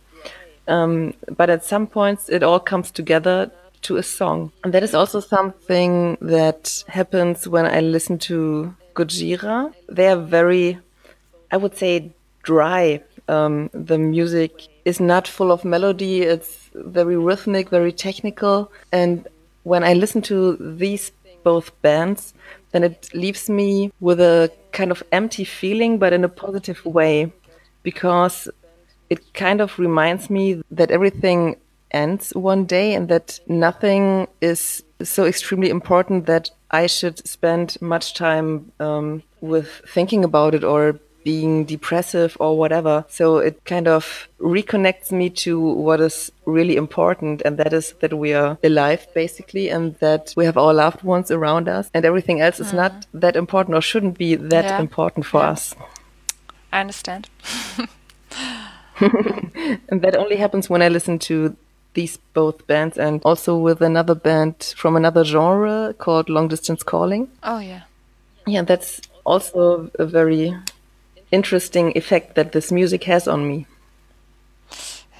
Um, 0.69 1.15
but 1.37 1.49
at 1.51 1.65
some 1.65 1.87
points, 1.87 2.29
it 2.29 2.43
all 2.43 2.61
comes 2.61 2.91
together 2.91 3.51
to 3.83 3.97
a 3.97 4.03
song. 4.03 4.53
And 4.65 4.73
that 4.75 4.83
is 4.83 4.95
also 4.95 5.21
something 5.21 6.19
that 6.21 6.85
happens 6.89 7.47
when 7.47 7.67
I 7.67 7.81
listen 7.81 8.19
to 8.31 8.75
Gojira. 8.95 9.73
They 9.89 10.09
are 10.09 10.17
very, 10.21 10.79
I 11.51 11.57
would 11.57 11.77
say, 11.77 12.13
dry. 12.43 13.03
Um, 13.29 13.71
the 13.73 13.99
music 13.99 14.69
is 14.85 15.01
not 15.01 15.27
full 15.27 15.51
of 15.51 15.65
melody. 15.65 16.23
It's 16.23 16.71
very 16.75 17.17
rhythmic, 17.17 17.69
very 17.71 17.93
technical. 17.93 18.71
And 18.93 19.27
when 19.65 19.83
I 19.83 19.95
listen 19.95 20.23
to 20.23 20.57
these 20.57 21.11
both 21.43 21.71
bands, 21.83 22.35
then 22.73 22.85
it 22.85 23.11
leaves 23.15 23.49
me 23.49 23.93
with 24.01 24.21
a 24.21 24.51
kind 24.73 24.91
of 24.91 25.03
empty 25.13 25.45
feeling, 25.45 25.99
but 25.99 26.13
in 26.13 26.25
a 26.25 26.29
positive 26.29 26.85
way, 26.85 27.33
because 27.83 28.49
it 29.11 29.35
kind 29.35 29.61
of 29.61 29.79
reminds 29.79 30.29
me 30.29 30.63
that 30.71 30.91
everything 30.91 31.57
ends 31.91 32.33
one 32.35 32.65
day 32.65 32.95
and 32.95 33.09
that 33.09 33.39
nothing 33.47 34.27
is 34.41 34.83
so 35.03 35.25
extremely 35.25 35.71
important 35.71 36.27
that 36.27 36.51
I 36.71 36.87
should 36.87 37.27
spend 37.27 37.77
much 37.81 38.15
time 38.15 38.73
um, 38.81 39.23
with 39.41 39.69
thinking 39.87 40.25
about 40.25 40.55
it 40.55 40.65
or 40.65 40.99
being 41.27 41.65
depressive 41.67 42.37
or 42.39 42.57
whatever. 42.57 43.05
So 43.09 43.39
it 43.49 43.57
kind 43.65 43.89
of 43.89 44.29
reconnects 44.39 45.11
me 45.11 45.29
to 45.45 45.59
what 45.87 46.01
is 46.01 46.31
really 46.47 46.77
important, 46.77 47.43
and 47.45 47.59
that 47.59 47.73
is 47.73 47.95
that 48.01 48.13
we 48.15 48.33
are 48.33 48.57
alive, 48.63 49.07
basically, 49.15 49.69
and 49.69 49.95
that 49.99 50.33
we 50.37 50.45
have 50.47 50.57
our 50.57 50.73
loved 50.73 51.03
ones 51.03 51.31
around 51.31 51.69
us, 51.69 51.91
and 51.93 52.05
everything 52.05 52.41
else 52.41 52.61
is 52.61 52.73
not 52.73 52.93
mm. 52.93 53.21
that 53.23 53.35
important 53.37 53.75
or 53.77 53.83
shouldn't 53.83 54.17
be 54.19 54.37
that 54.37 54.65
Yeah. 54.65 54.81
important 54.87 55.27
for 55.27 55.41
Yeah. 55.41 55.53
us. 55.55 55.75
I 56.73 56.81
understand. 56.81 57.29
And 59.91 60.01
that 60.03 60.17
only 60.17 60.37
happens 60.37 60.71
when 60.71 60.83
I 60.83 60.89
listen 60.89 61.19
to 61.29 61.55
these 61.95 62.19
both 62.35 62.67
bands 62.67 62.99
and 62.99 63.21
also 63.25 63.57
with 63.57 63.81
another 63.83 64.15
band 64.15 64.75
from 64.77 64.97
another 64.97 65.25
genre 65.25 65.95
called 65.99 66.29
Long 66.29 66.49
Distance 66.49 66.83
Calling. 66.83 67.29
Oh 67.43 67.59
yeah. 67.59 67.83
Yeah, 68.47 68.65
that's 68.65 69.01
also 69.25 69.91
a 69.99 70.07
very 70.07 70.55
interesting 71.31 71.93
effect 71.97 72.35
that 72.35 72.53
this 72.53 72.71
music 72.71 73.05
has 73.05 73.29
on 73.29 73.47
me. 73.49 73.67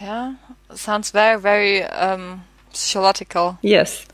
Yeah. 0.01 0.35
Sounds 0.75 1.11
very, 1.11 1.41
very 1.41 1.83
um, 1.83 2.45
psychological. 2.73 3.59
Yes. 3.63 4.07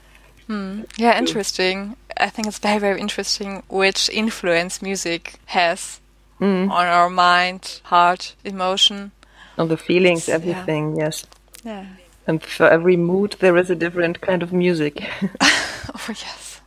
Yeah, 0.99 1.19
interesting. 1.19 1.97
I 2.19 2.29
think 2.29 2.47
it's 2.47 2.59
very, 2.59 2.79
very 2.79 3.01
interesting 3.01 3.63
which 3.69 4.11
influence 4.11 4.83
music 4.83 5.41
has 5.47 6.01
on 6.41 6.71
our 6.71 7.09
mind, 7.09 7.81
heart, 7.85 8.35
emotion. 8.45 9.13
On 9.57 9.69
the 9.69 9.77
feelings, 9.77 10.29
everything, 10.29 10.97
yes. 10.97 11.25
Yeah. 11.65 11.87
And 12.27 12.43
for 12.43 12.69
every 12.69 12.97
mood, 12.97 13.37
there 13.39 13.57
is 13.57 13.71
a 13.71 13.75
different 13.75 14.21
kind 14.21 14.43
of 14.43 14.53
music. 14.53 15.03
Oh 15.95 16.09
yes. 16.09 16.61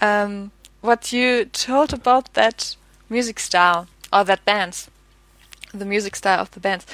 Um, 0.00 0.52
what 0.80 1.12
you 1.12 1.44
told 1.46 1.92
about 1.92 2.34
that 2.34 2.76
music 3.08 3.40
style 3.40 3.86
or 4.12 4.24
that 4.24 4.44
bands, 4.44 4.90
the 5.72 5.84
music 5.84 6.16
style 6.16 6.40
of 6.40 6.50
the 6.50 6.60
bands, 6.60 6.86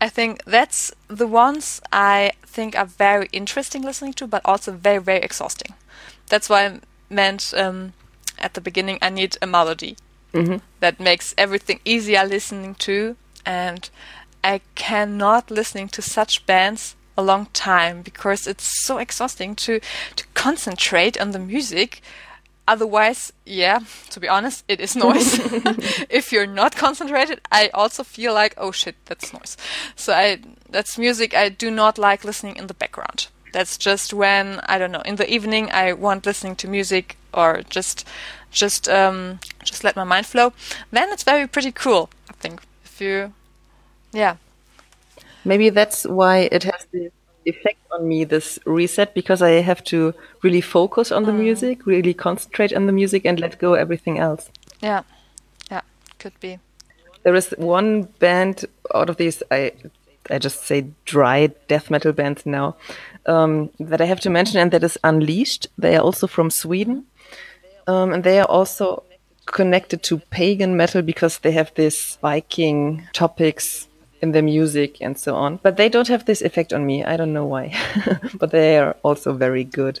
I 0.00 0.08
think 0.08 0.44
that's 0.44 0.92
the 1.08 1.26
ones 1.26 1.80
I 1.92 2.32
think 2.44 2.76
are 2.76 2.86
very 2.86 3.28
interesting 3.32 3.82
listening 3.82 4.12
to, 4.14 4.26
but 4.26 4.42
also 4.44 4.72
very 4.72 4.98
very 5.02 5.20
exhausting. 5.20 5.74
That's 6.28 6.48
why 6.48 6.66
I 6.66 6.80
meant 7.08 7.54
um, 7.56 7.92
at 8.38 8.54
the 8.54 8.60
beginning 8.60 8.98
I 9.00 9.10
need 9.10 9.36
a 9.40 9.46
melody 9.46 9.96
that 10.80 11.00
makes 11.00 11.34
everything 11.38 11.80
easier 11.84 12.24
listening 12.24 12.74
to, 12.74 13.16
and 13.46 13.88
I 14.44 14.60
cannot 14.74 15.50
listening 15.50 15.88
to 15.88 16.02
such 16.02 16.44
bands 16.46 16.94
a 17.16 17.22
long 17.22 17.46
time 17.52 18.02
because 18.02 18.46
it's 18.46 18.84
so 18.84 18.98
exhausting 18.98 19.54
to 19.56 19.80
to 20.16 20.24
concentrate 20.34 21.18
on 21.20 21.30
the 21.30 21.38
music. 21.38 22.02
Otherwise, 22.68 23.32
yeah, 23.44 23.80
to 24.10 24.20
be 24.20 24.28
honest, 24.28 24.64
it 24.68 24.80
is 24.80 24.96
noise. 24.96 25.38
if 26.10 26.32
you're 26.32 26.46
not 26.46 26.74
concentrated, 26.74 27.40
I 27.52 27.68
also 27.72 28.02
feel 28.02 28.34
like, 28.34 28.54
oh 28.56 28.72
shit, 28.72 28.96
that's 29.06 29.32
noise. 29.32 29.56
So 29.94 30.12
I 30.12 30.38
that's 30.68 30.98
music 30.98 31.34
I 31.34 31.48
do 31.48 31.70
not 31.70 31.98
like 31.98 32.24
listening 32.24 32.56
in 32.56 32.66
the 32.66 32.74
background. 32.74 33.28
That's 33.52 33.78
just 33.78 34.12
when 34.12 34.60
I 34.68 34.78
don't 34.78 34.92
know 34.92 35.02
in 35.02 35.16
the 35.16 35.30
evening 35.32 35.70
I 35.70 35.92
want 35.92 36.26
listening 36.26 36.56
to 36.56 36.68
music 36.68 37.16
or 37.32 37.62
just 37.70 38.04
just 38.50 38.88
um 38.88 39.38
just 39.64 39.84
let 39.84 39.96
my 39.96 40.04
mind 40.04 40.26
flow. 40.26 40.52
Then 40.90 41.10
it's 41.12 41.24
very 41.24 41.46
pretty 41.46 41.72
cool. 41.72 42.10
I 42.28 42.32
think 42.34 42.62
if 42.84 43.00
you 43.00 43.32
yeah 44.12 44.36
Maybe 45.46 45.70
that's 45.70 46.04
why 46.04 46.48
it 46.50 46.64
has 46.64 46.86
the 46.90 47.12
effect 47.46 47.78
on 47.90 48.06
me, 48.08 48.24
this 48.24 48.58
reset, 48.66 49.14
because 49.14 49.42
I 49.42 49.62
have 49.62 49.82
to 49.84 50.14
really 50.42 50.60
focus 50.60 51.12
on 51.12 51.24
the 51.24 51.32
music, 51.32 51.86
really 51.86 52.14
concentrate 52.14 52.74
on 52.74 52.86
the 52.86 52.92
music, 52.92 53.24
and 53.24 53.40
let 53.40 53.58
go 53.58 53.74
everything 53.74 54.18
else. 54.18 54.50
yeah. 54.82 55.02
Yeah. 55.70 55.82
Could 56.18 56.38
be. 56.40 56.58
There 57.22 57.34
is 57.34 57.54
one 57.58 58.02
band 58.18 58.64
out 58.94 59.10
of 59.10 59.16
these 59.16 59.42
I 59.50 59.72
I 60.30 60.38
just 60.38 60.64
say 60.66 60.86
dry 61.04 61.48
death 61.68 61.90
metal 61.90 62.12
bands 62.12 62.46
now 62.46 62.76
um, 63.26 63.70
that 63.78 64.00
I 64.00 64.06
have 64.06 64.20
to 64.20 64.30
mention, 64.30 64.58
and 64.60 64.70
that 64.70 64.84
is 64.84 64.98
Unleashed. 65.02 65.68
They 65.78 65.96
are 65.96 66.02
also 66.02 66.26
from 66.26 66.50
Sweden, 66.50 67.06
um, 67.86 68.12
and 68.12 68.24
they 68.24 68.38
are 68.40 68.48
also 68.48 69.02
connected 69.46 70.02
to 70.02 70.18
pagan 70.30 70.76
metal 70.76 71.02
because 71.02 71.38
they 71.38 71.52
have 71.52 71.72
this 71.74 72.18
Viking 72.20 73.06
topics 73.12 73.88
in 74.22 74.32
their 74.32 74.42
music 74.42 74.98
and 75.00 75.18
so 75.18 75.34
on. 75.34 75.58
But 75.62 75.76
they 75.76 75.88
don't 75.88 76.08
have 76.08 76.24
this 76.24 76.42
effect 76.42 76.72
on 76.72 76.86
me. 76.86 77.04
I 77.04 77.16
don't 77.16 77.32
know 77.32 77.46
why, 77.46 77.74
but 78.34 78.50
they 78.50 78.78
are 78.78 78.96
also 79.02 79.32
very 79.32 79.64
good. 79.64 80.00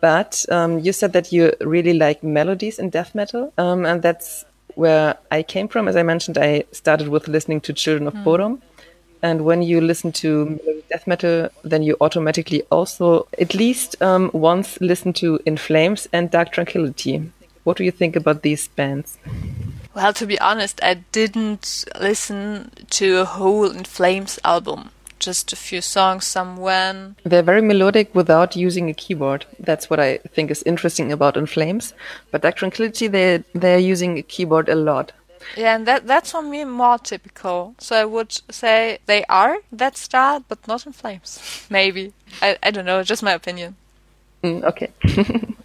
But 0.00 0.44
um, 0.50 0.80
you 0.80 0.92
said 0.92 1.12
that 1.12 1.32
you 1.32 1.52
really 1.60 1.94
like 1.94 2.22
melodies 2.22 2.78
in 2.78 2.90
death 2.90 3.14
metal, 3.14 3.52
um, 3.58 3.86
and 3.86 4.02
that's 4.02 4.44
where 4.74 5.16
I 5.30 5.42
came 5.42 5.68
from. 5.68 5.88
As 5.88 5.96
I 5.96 6.02
mentioned, 6.02 6.38
I 6.38 6.64
started 6.72 7.08
with 7.08 7.28
listening 7.28 7.60
to 7.62 7.72
Children 7.72 8.08
of 8.08 8.14
Bodom. 8.24 8.60
And 9.22 9.44
when 9.44 9.62
you 9.62 9.80
listen 9.80 10.12
to 10.12 10.60
death 10.90 11.06
metal, 11.06 11.48
then 11.64 11.82
you 11.82 11.96
automatically 12.00 12.62
also 12.70 13.26
at 13.38 13.54
least 13.54 14.00
um, 14.02 14.30
once 14.32 14.78
listen 14.80 15.12
to 15.14 15.40
In 15.46 15.56
Flames 15.56 16.06
and 16.12 16.30
Dark 16.30 16.52
Tranquillity. 16.52 17.32
What 17.64 17.78
do 17.78 17.84
you 17.84 17.90
think 17.90 18.14
about 18.14 18.42
these 18.42 18.68
bands? 18.68 19.18
Well, 19.96 20.12
to 20.12 20.26
be 20.26 20.38
honest, 20.40 20.84
I 20.84 20.94
didn't 21.12 21.86
listen 21.98 22.70
to 22.90 23.20
a 23.20 23.24
whole 23.24 23.70
In 23.70 23.84
Flames 23.84 24.38
album. 24.44 24.90
Just 25.18 25.54
a 25.54 25.56
few 25.56 25.80
songs 25.80 26.26
somewhere. 26.26 27.14
They're 27.24 27.42
very 27.42 27.62
melodic 27.62 28.14
without 28.14 28.54
using 28.54 28.90
a 28.90 28.92
keyboard. 28.92 29.46
That's 29.58 29.88
what 29.88 29.98
I 29.98 30.18
think 30.34 30.50
is 30.50 30.62
interesting 30.64 31.10
about 31.10 31.38
In 31.38 31.46
Flames. 31.46 31.94
But 32.30 32.42
Dark 32.42 32.56
Tranquillity, 32.56 33.06
they 33.06 33.42
they're 33.54 33.78
using 33.78 34.18
a 34.18 34.22
keyboard 34.22 34.68
a 34.68 34.74
lot. 34.74 35.12
Yeah, 35.56 35.76
and 35.76 35.86
that 35.86 36.06
that's 36.06 36.32
for 36.32 36.42
me 36.42 36.64
more 36.64 36.98
typical. 36.98 37.74
So 37.78 37.96
I 37.96 38.04
would 38.04 38.38
say 38.50 38.98
they 39.06 39.24
are 39.30 39.56
that 39.72 39.96
style, 39.96 40.44
but 40.46 40.68
not 40.68 40.84
In 40.84 40.92
Flames. 40.92 41.40
Maybe. 41.70 42.12
I, 42.42 42.58
I 42.62 42.70
don't 42.70 42.84
know, 42.84 43.02
just 43.02 43.22
my 43.22 43.32
opinion. 43.32 43.76
Mm, 44.44 44.62
okay. 44.64 44.90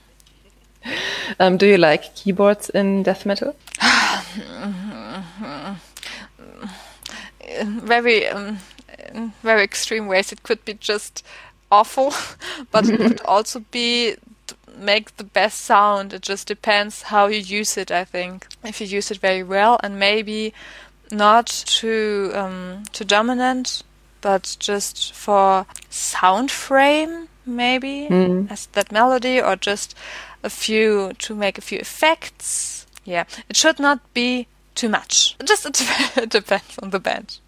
um, 1.42 1.58
do 1.58 1.66
you 1.66 1.78
like 1.78 2.16
keyboards 2.16 2.70
in 2.70 3.04
death 3.04 3.26
metal? 3.26 3.58
In 7.42 7.80
very 7.82 8.28
um, 8.28 8.60
very 9.44 9.64
extreme 9.64 10.08
ways. 10.08 10.32
It 10.32 10.44
could 10.44 10.64
be 10.66 10.74
just 10.74 11.26
awful 11.72 12.14
but 12.72 12.90
it 12.90 12.98
could 13.00 13.22
also 13.26 13.64
be 13.72 14.16
make 14.78 15.18
the 15.18 15.24
best 15.24 15.62
sound. 15.62 16.14
It 16.14 16.22
just 16.22 16.48
depends 16.48 17.04
how 17.04 17.28
you 17.28 17.40
use 17.40 17.78
it 17.78 17.92
i 17.92 18.04
think. 18.04 18.48
If 18.64 18.82
you 18.82 18.88
use 18.88 19.12
it 19.12 19.18
very 19.18 19.44
well 19.44 19.80
and 19.84 20.00
maybe 20.00 20.54
not 21.12 21.48
too 21.48 22.32
um, 22.34 22.84
too 22.92 23.06
dominant 23.06 23.84
but 24.22 24.56
just 24.60 25.14
for 25.14 25.66
sound 25.90 26.52
frame 26.52 27.28
maybe 27.46 28.08
as 28.50 28.68
that 28.68 28.92
melody 28.92 29.42
or 29.42 29.56
just 29.56 29.96
a 30.44 30.50
few 30.50 31.12
to 31.20 31.36
make 31.36 31.58
a 31.58 31.62
few 31.62 31.80
effects 31.80 32.71
yeah 33.06 33.24
it 33.50 33.56
should 33.56 33.80
not 33.80 34.00
be 34.14 34.48
too 34.76 34.90
much 34.90 35.36
just 35.46 35.66
it 35.66 35.74
dep- 35.74 36.30
depends 36.40 36.78
on 36.80 36.90
the 36.92 37.00
band 37.00 37.40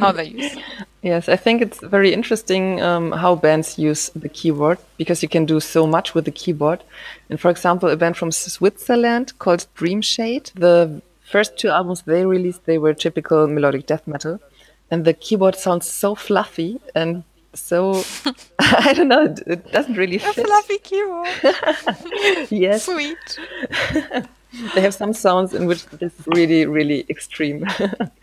how 0.00 0.12
they 0.12 0.24
use 0.24 0.54
it. 0.54 0.58
Yes, 1.02 1.28
I 1.28 1.36
think 1.36 1.62
it's 1.62 1.80
very 1.80 2.12
interesting 2.12 2.82
um, 2.82 3.12
how 3.12 3.36
bands 3.36 3.78
use 3.78 4.10
the 4.16 4.28
keyboard 4.28 4.78
because 4.98 5.22
you 5.22 5.28
can 5.28 5.46
do 5.46 5.60
so 5.60 5.86
much 5.86 6.14
with 6.14 6.24
the 6.24 6.32
keyboard. 6.32 6.82
And 7.30 7.38
for 7.40 7.50
example, 7.50 7.88
a 7.88 7.96
band 7.96 8.16
from 8.16 8.32
Switzerland 8.32 9.32
called 9.38 9.66
Dreamshade, 9.76 10.52
the 10.54 11.00
first 11.24 11.58
two 11.58 11.68
albums 11.68 12.02
they 12.02 12.26
released, 12.26 12.66
they 12.66 12.78
were 12.78 12.94
typical 12.94 13.46
melodic 13.46 13.86
death 13.86 14.06
metal. 14.06 14.40
And 14.90 15.04
the 15.04 15.14
keyboard 15.14 15.56
sounds 15.56 15.88
so 15.88 16.14
fluffy 16.14 16.80
and 16.94 17.22
so, 17.54 18.02
I 18.58 18.92
don't 18.92 19.08
know, 19.08 19.24
it, 19.24 19.42
it 19.46 19.72
doesn't 19.72 19.94
really 19.96 20.16
a 20.16 20.20
fit. 20.20 20.46
fluffy 20.46 20.78
keyboard 20.78 21.28
Yes, 22.50 22.84
sweet 22.84 23.38
they 24.74 24.80
have 24.80 24.94
some 24.94 25.12
sounds 25.12 25.54
in 25.54 25.66
which 25.66 25.86
this 25.86 26.18
is 26.18 26.26
really, 26.26 26.66
really 26.66 27.04
extreme. 27.08 27.64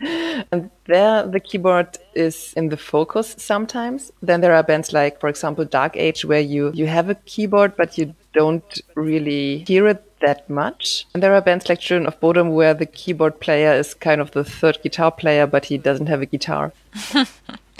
and 0.52 0.70
there, 0.86 1.26
the 1.26 1.40
keyboard 1.40 1.98
is 2.14 2.52
in 2.56 2.68
the 2.68 2.76
focus 2.76 3.34
sometimes. 3.38 4.12
Then 4.22 4.40
there 4.40 4.54
are 4.54 4.62
bands 4.62 4.92
like, 4.92 5.20
for 5.20 5.28
example, 5.28 5.64
Dark 5.64 5.96
Age, 5.96 6.24
where 6.24 6.40
you 6.40 6.70
you 6.74 6.86
have 6.86 7.10
a 7.10 7.14
keyboard, 7.14 7.76
but 7.76 7.98
you 7.98 8.14
don't 8.32 8.80
really 8.94 9.64
hear 9.66 9.86
it 9.86 10.02
that 10.20 10.48
much. 10.48 11.06
And 11.14 11.22
there 11.22 11.34
are 11.34 11.40
bands 11.40 11.68
like 11.68 11.80
Children 11.80 12.06
of 12.06 12.18
Bodom 12.20 12.52
where 12.52 12.74
the 12.74 12.86
keyboard 12.86 13.40
player 13.40 13.72
is 13.72 13.94
kind 13.94 14.20
of 14.20 14.30
the 14.32 14.44
third 14.44 14.78
guitar 14.82 15.12
player, 15.12 15.46
but 15.46 15.66
he 15.66 15.78
doesn't 15.78 16.06
have 16.06 16.22
a 16.22 16.26
guitar. 16.26 16.72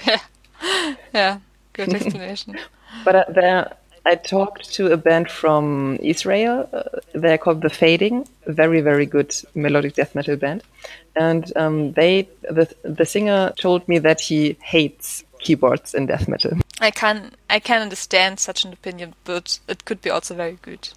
yeah, 0.05 0.19
yeah, 1.13 1.39
good 1.73 1.93
explanation. 1.93 2.57
but 3.03 3.15
uh, 3.15 3.25
there, 3.29 3.75
I 4.05 4.15
talked 4.15 4.71
to 4.73 4.91
a 4.91 4.97
band 4.97 5.31
from 5.31 5.97
Israel. 6.01 6.69
Uh, 6.71 6.83
they're 7.13 7.39
called 7.39 7.61
The 7.61 7.69
Fading, 7.69 8.27
very 8.45 8.81
very 8.81 9.05
good 9.05 9.35
melodic 9.55 9.95
death 9.95 10.13
metal 10.13 10.35
band, 10.35 10.63
and 11.15 11.51
um, 11.55 11.93
they 11.93 12.29
the 12.43 12.73
the 12.83 13.05
singer 13.05 13.53
told 13.57 13.87
me 13.87 13.97
that 13.99 14.21
he 14.21 14.57
hates 14.61 15.23
keyboards 15.39 15.93
in 15.93 16.05
death 16.05 16.27
metal. 16.27 16.57
I 16.79 16.91
can 16.91 17.31
I 17.49 17.59
can 17.59 17.81
understand 17.81 18.39
such 18.39 18.65
an 18.65 18.73
opinion, 18.73 19.15
but 19.23 19.59
it 19.67 19.85
could 19.85 20.01
be 20.01 20.09
also 20.09 20.35
very 20.35 20.59
good. 20.61 20.89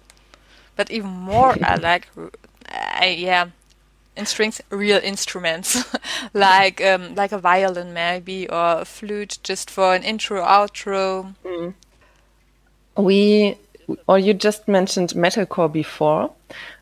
But 0.75 0.91
even 0.91 1.09
more, 1.09 1.55
I 1.63 1.75
like, 1.81 2.07
I, 2.69 3.15
yeah, 3.17 3.49
in 4.15 4.25
strings, 4.25 4.61
real 4.69 4.99
instruments, 5.03 5.83
like 6.33 6.79
um, 6.81 7.15
like 7.15 7.31
a 7.31 7.39
violin 7.39 7.93
maybe 7.93 8.47
or 8.49 8.81
a 8.81 8.85
flute, 8.85 9.39
just 9.43 9.71
for 9.71 9.95
an 9.95 10.03
intro 10.03 10.43
outro. 10.43 11.35
Mm. 11.43 11.73
We, 12.99 13.57
or 14.07 14.19
you 14.19 14.33
just 14.33 14.67
mentioned 14.67 15.09
metalcore 15.09 15.71
before. 15.71 16.31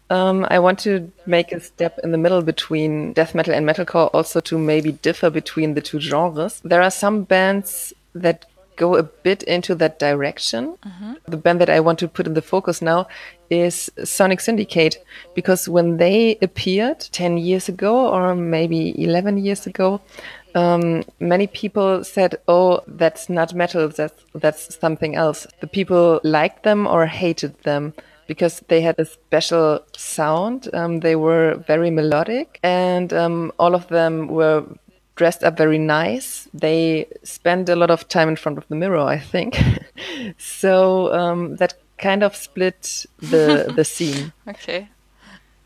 Um, 0.09 0.47
I 0.49 0.59
want 0.59 0.79
to 0.79 1.11
make 1.25 1.51
a 1.51 1.59
step 1.59 1.99
in 2.03 2.11
the 2.11 2.17
middle 2.17 2.41
between 2.41 3.13
death 3.13 3.35
metal 3.35 3.53
and 3.53 3.67
metalcore, 3.67 4.09
also 4.13 4.39
to 4.41 4.57
maybe 4.57 4.93
differ 4.93 5.29
between 5.29 5.73
the 5.73 5.81
two 5.81 5.99
genres. 5.99 6.61
There 6.63 6.81
are 6.81 6.91
some 6.91 7.23
bands 7.23 7.93
that 8.15 8.45
go 8.77 8.95
a 8.95 9.03
bit 9.03 9.43
into 9.43 9.75
that 9.75 9.99
direction. 9.99 10.77
Mm-hmm. 10.85 11.13
The 11.27 11.37
band 11.37 11.59
that 11.59 11.69
I 11.69 11.81
want 11.81 11.99
to 11.99 12.07
put 12.07 12.27
in 12.27 12.35
the 12.35 12.41
focus 12.41 12.81
now 12.81 13.07
is 13.49 13.91
Sonic 14.03 14.39
Syndicate 14.39 15.03
because 15.33 15.67
when 15.67 15.97
they 15.97 16.37
appeared 16.41 16.99
10 16.99 17.37
years 17.37 17.67
ago 17.67 18.07
or 18.07 18.35
maybe 18.35 19.03
11 19.03 19.39
years 19.39 19.67
ago, 19.67 19.99
um, 20.55 21.03
many 21.19 21.47
people 21.47 22.03
said, 22.03 22.35
"Oh, 22.47 22.81
that's 22.87 23.29
not 23.29 23.53
metal. 23.53 23.89
That's 23.89 24.23
that's 24.33 24.79
something 24.79 25.15
else." 25.15 25.47
The 25.59 25.67
people 25.67 26.19
liked 26.23 26.63
them 26.63 26.87
or 26.87 27.05
hated 27.05 27.57
them 27.63 27.93
because 28.27 28.61
they 28.67 28.81
had 28.81 28.99
a 28.99 29.05
special 29.05 29.79
sound. 29.95 30.69
Um, 30.73 30.99
they 30.99 31.15
were 31.15 31.63
very 31.67 31.89
melodic, 31.91 32.59
and 32.63 33.13
um, 33.13 33.51
all 33.59 33.75
of 33.75 33.87
them 33.87 34.27
were 34.27 34.63
dressed 35.15 35.43
up 35.43 35.57
very 35.57 35.79
nice. 35.79 36.47
They 36.53 37.07
spend 37.23 37.69
a 37.69 37.75
lot 37.75 37.89
of 37.89 38.07
time 38.07 38.29
in 38.29 38.35
front 38.35 38.57
of 38.57 38.67
the 38.67 38.75
mirror, 38.75 38.99
I 38.99 39.19
think. 39.19 39.57
so 40.37 41.13
um, 41.13 41.55
that 41.57 41.73
kind 41.97 42.23
of 42.23 42.35
split 42.35 43.05
the 43.19 43.71
the 43.75 43.85
scene. 43.95 44.31
Okay. 44.47 44.89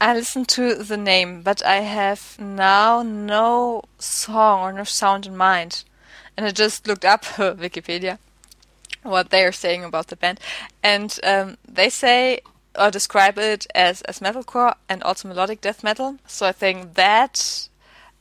I 0.01 0.15
listened 0.15 0.47
to 0.49 0.73
the 0.73 0.97
name, 0.97 1.43
but 1.43 1.63
I 1.63 1.81
have 1.81 2.35
now 2.39 3.03
no 3.03 3.83
song 3.99 4.61
or 4.61 4.73
no 4.73 4.83
sound 4.83 5.27
in 5.27 5.37
mind. 5.37 5.83
And 6.35 6.47
I 6.47 6.49
just 6.49 6.87
looked 6.87 7.05
up 7.05 7.23
Wikipedia 7.35 8.17
what 9.03 9.29
they 9.29 9.43
are 9.43 9.51
saying 9.51 9.83
about 9.83 10.07
the 10.07 10.15
band, 10.15 10.39
and 10.83 11.19
um, 11.23 11.57
they 11.67 11.89
say 11.89 12.39
or 12.77 12.89
describe 12.89 13.37
it 13.37 13.67
as 13.75 14.01
as 14.03 14.19
metalcore 14.19 14.73
and 14.87 15.03
also 15.03 15.27
melodic 15.27 15.61
death 15.61 15.83
metal. 15.83 16.17
So 16.25 16.47
I 16.47 16.51
think 16.51 16.95
that 16.95 17.67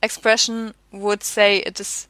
expression 0.03 0.73
would 0.91 1.23
say 1.23 1.57
it 1.57 1.79
is 1.79 2.07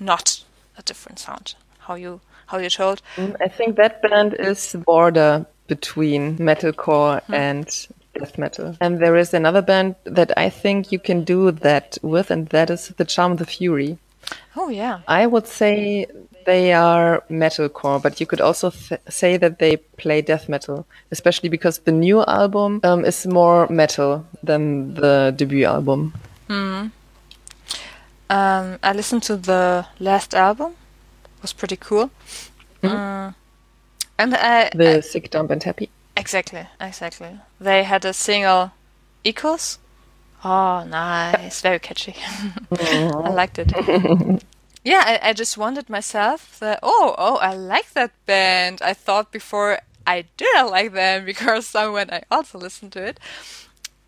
not 0.00 0.44
a 0.76 0.82
different 0.82 1.18
sound. 1.18 1.54
How 1.78 1.94
you 1.94 2.20
how 2.46 2.58
you 2.58 2.70
told? 2.70 3.02
Mm, 3.16 3.36
I 3.40 3.48
think 3.48 3.76
that 3.76 4.02
band 4.02 4.34
is 4.34 4.76
border 4.84 5.46
between 5.68 6.38
metalcore 6.38 7.22
hmm. 7.22 7.34
and 7.34 7.86
death 8.14 8.38
metal. 8.38 8.76
And 8.80 8.98
there 8.98 9.16
is 9.16 9.34
another 9.34 9.62
band 9.62 9.96
that 10.04 10.36
I 10.36 10.50
think 10.50 10.92
you 10.92 10.98
can 10.98 11.24
do 11.24 11.50
that 11.50 11.98
with, 12.02 12.30
and 12.30 12.48
that 12.48 12.70
is 12.70 12.88
the 12.88 13.04
Charm 13.04 13.32
of 13.32 13.38
the 13.38 13.46
Fury. 13.46 13.98
Oh 14.56 14.68
yeah. 14.68 15.00
I 15.08 15.26
would 15.26 15.46
say 15.46 16.06
they 16.44 16.72
are 16.72 17.22
metalcore, 17.30 18.02
but 18.02 18.20
you 18.20 18.26
could 18.26 18.40
also 18.40 18.70
th- 18.70 19.00
say 19.08 19.36
that 19.36 19.58
they 19.58 19.76
play 19.76 20.22
death 20.22 20.48
metal, 20.48 20.86
especially 21.10 21.48
because 21.48 21.78
the 21.78 21.92
new 21.92 22.22
album 22.24 22.80
um, 22.84 23.04
is 23.04 23.26
more 23.26 23.66
metal 23.68 24.26
than 24.42 24.94
the 24.94 25.32
debut 25.36 25.64
album. 25.64 26.14
Hmm. 26.48 26.86
Um, 28.30 28.78
I 28.82 28.92
listened 28.94 29.22
to 29.24 29.36
the 29.36 29.86
last 30.00 30.34
album. 30.34 30.72
It 31.36 31.42
was 31.42 31.52
pretty 31.52 31.76
cool. 31.76 32.10
Mm-hmm. 32.82 32.96
Uh, 32.96 33.32
and 34.18 34.34
I, 34.34 34.70
the 34.74 34.96
I, 34.96 35.00
Sick, 35.00 35.30
Dumb, 35.30 35.50
and 35.50 35.62
Happy. 35.62 35.90
Exactly, 36.22 36.68
exactly. 36.80 37.40
They 37.58 37.82
had 37.82 38.04
a 38.04 38.12
single, 38.12 38.70
Equals. 39.24 39.80
Oh, 40.44 40.84
nice, 40.84 41.60
very 41.60 41.80
catchy. 41.80 42.14
I 42.70 42.76
mm. 42.76 43.34
liked 43.34 43.58
it. 43.58 43.72
yeah, 44.84 45.02
I, 45.04 45.30
I 45.30 45.32
just 45.32 45.58
wondered 45.58 45.90
myself 45.90 46.60
that 46.60 46.78
oh, 46.80 47.16
oh, 47.18 47.38
I 47.38 47.54
like 47.54 47.92
that 47.94 48.12
band. 48.24 48.80
I 48.82 48.94
thought 48.94 49.32
before 49.32 49.80
I 50.06 50.26
didn't 50.36 50.70
like 50.70 50.92
them 50.92 51.24
because 51.32 51.66
someone 51.66 52.08
I 52.12 52.22
also 52.30 52.56
listened 52.56 52.92
to 52.92 53.02
it 53.04 53.18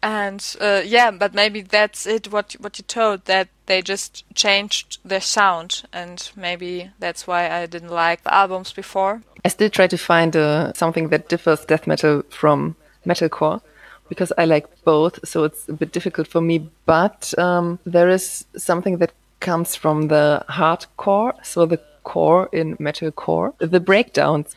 and 0.04 0.56
uh, 0.60 0.82
yeah, 0.84 1.10
but 1.10 1.32
maybe 1.32 1.62
that's 1.62 2.06
it. 2.06 2.30
What 2.30 2.52
what 2.60 2.78
you 2.78 2.84
told 2.84 3.24
that 3.24 3.48
they 3.66 3.80
just 3.80 4.22
changed 4.34 4.98
their 5.02 5.22
sound, 5.22 5.82
and 5.92 6.30
maybe 6.36 6.90
that's 6.98 7.26
why 7.26 7.48
I 7.48 7.64
didn't 7.66 7.88
like 7.88 8.22
the 8.22 8.34
albums 8.34 8.72
before. 8.72 9.22
I 9.44 9.48
still 9.48 9.70
try 9.70 9.86
to 9.86 9.96
find 9.96 10.36
uh, 10.36 10.74
something 10.74 11.08
that 11.08 11.30
differs 11.30 11.64
death 11.64 11.86
metal 11.86 12.22
from 12.28 12.76
metalcore 13.06 13.62
because 14.10 14.30
I 14.36 14.44
like 14.44 14.66
both, 14.84 15.26
so 15.26 15.44
it's 15.44 15.68
a 15.70 15.72
bit 15.72 15.92
difficult 15.92 16.28
for 16.28 16.42
me. 16.42 16.68
But 16.84 17.32
um, 17.38 17.78
there 17.86 18.10
is 18.10 18.44
something 18.56 18.98
that 18.98 19.12
comes 19.40 19.74
from 19.74 20.08
the 20.08 20.44
hardcore, 20.50 21.32
so 21.42 21.64
the 21.64 21.80
core 22.02 22.50
in 22.52 22.76
metalcore, 22.76 23.54
the 23.58 23.80
breakdowns. 23.80 24.54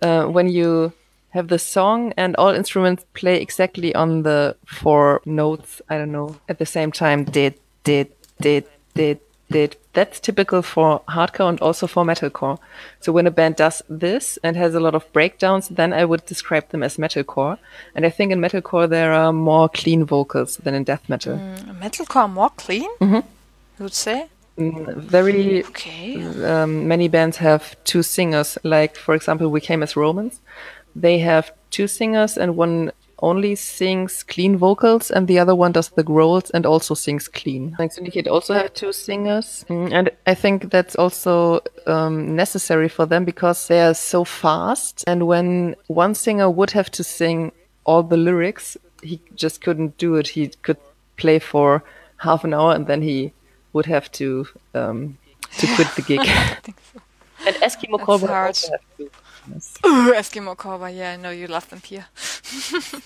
Uh, 0.00 0.26
when 0.26 0.48
you 0.48 0.92
have 1.30 1.48
the 1.48 1.58
song 1.58 2.12
and 2.16 2.34
all 2.36 2.54
instruments 2.54 3.04
play 3.14 3.40
exactly 3.40 3.94
on 3.94 4.22
the 4.22 4.56
four 4.66 5.20
notes, 5.24 5.82
I 5.88 5.98
don't 5.98 6.12
know, 6.12 6.36
at 6.48 6.58
the 6.58 6.66
same 6.66 6.92
time. 6.92 7.24
Did, 7.24 7.54
did, 7.84 8.12
did, 8.40 8.64
did, 8.94 9.20
did. 9.50 9.76
That's 9.92 10.20
typical 10.20 10.62
for 10.62 11.00
hardcore 11.08 11.48
and 11.48 11.60
also 11.60 11.86
for 11.86 12.04
metalcore. 12.04 12.58
So 13.00 13.12
when 13.12 13.26
a 13.26 13.30
band 13.30 13.56
does 13.56 13.82
this 13.88 14.38
and 14.42 14.56
has 14.56 14.74
a 14.74 14.80
lot 14.80 14.94
of 14.94 15.10
breakdowns, 15.12 15.68
then 15.68 15.92
I 15.92 16.04
would 16.04 16.24
describe 16.24 16.70
them 16.70 16.82
as 16.82 16.96
metalcore. 16.96 17.58
And 17.94 18.06
I 18.06 18.10
think 18.10 18.32
in 18.32 18.40
metalcore 18.40 18.88
there 18.88 19.12
are 19.12 19.32
more 19.32 19.68
clean 19.68 20.04
vocals 20.04 20.56
than 20.58 20.74
in 20.74 20.84
death 20.84 21.08
metal. 21.08 21.36
Mm, 21.36 21.80
metalcore 21.80 22.30
more 22.30 22.50
clean? 22.50 22.90
Mm-hmm. 23.00 23.14
You 23.78 23.82
would 23.84 23.94
say? 23.94 24.28
Mm, 24.56 24.96
very 24.96 25.64
okay. 25.64 26.20
um, 26.44 26.88
many 26.88 27.06
bands 27.08 27.36
have 27.36 27.76
two 27.84 28.02
singers. 28.02 28.58
Like 28.64 28.96
for 28.96 29.14
example, 29.14 29.48
we 29.48 29.60
came 29.60 29.82
as 29.82 29.96
Romans 29.96 30.40
they 31.00 31.18
have 31.18 31.52
two 31.70 31.86
singers 31.86 32.36
and 32.36 32.56
one 32.56 32.92
only 33.20 33.56
sings 33.56 34.22
clean 34.22 34.56
vocals 34.56 35.10
and 35.10 35.26
the 35.26 35.40
other 35.40 35.54
one 35.54 35.72
does 35.72 35.88
the 35.90 36.04
growls 36.04 36.50
and 36.50 36.64
also 36.64 36.94
sings 36.94 37.26
clean. 37.26 37.74
Like 37.78 37.92
Syndicate 37.92 38.28
also 38.28 38.54
have 38.54 38.72
two 38.74 38.92
singers 38.92 39.64
mm, 39.68 39.92
and 39.92 40.10
I 40.26 40.34
think 40.34 40.70
that's 40.70 40.94
also 40.94 41.60
um, 41.86 42.36
necessary 42.36 42.88
for 42.88 43.06
them 43.06 43.24
because 43.24 43.66
they 43.66 43.80
are 43.80 43.94
so 43.94 44.24
fast 44.24 45.02
and 45.06 45.26
when 45.26 45.74
one 45.88 46.14
singer 46.14 46.48
would 46.48 46.70
have 46.70 46.90
to 46.92 47.02
sing 47.02 47.50
all 47.84 48.04
the 48.04 48.16
lyrics 48.16 48.76
he 49.02 49.20
just 49.34 49.60
couldn't 49.60 49.96
do 49.98 50.16
it. 50.16 50.28
He 50.28 50.48
could 50.62 50.78
play 51.16 51.38
for 51.38 51.82
half 52.18 52.44
an 52.44 52.54
hour 52.54 52.74
and 52.74 52.86
then 52.86 53.02
he 53.02 53.32
would 53.72 53.86
have 53.86 54.10
to 54.12 54.46
um, 54.74 55.18
to 55.58 55.66
quit 55.74 55.88
the 55.96 56.02
gig. 56.02 56.24
so. 56.92 57.00
And 57.46 57.56
Eskimo 57.56 57.98
Callboy 58.00 58.28
to 59.50 59.88
Ooh, 59.88 60.12
Eskimo 60.12 60.56
Callboy, 60.56 60.96
yeah, 60.96 61.12
I 61.12 61.16
know 61.16 61.30
you 61.30 61.46
love 61.46 61.68
them 61.70 61.80
here. 61.84 62.06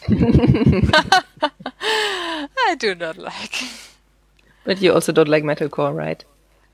I 2.66 2.74
do 2.78 2.94
not 2.94 3.18
like. 3.18 3.62
But 4.64 4.80
you 4.80 4.92
also 4.92 5.12
don't 5.12 5.28
like 5.28 5.44
metalcore, 5.44 5.94
right? 5.94 6.24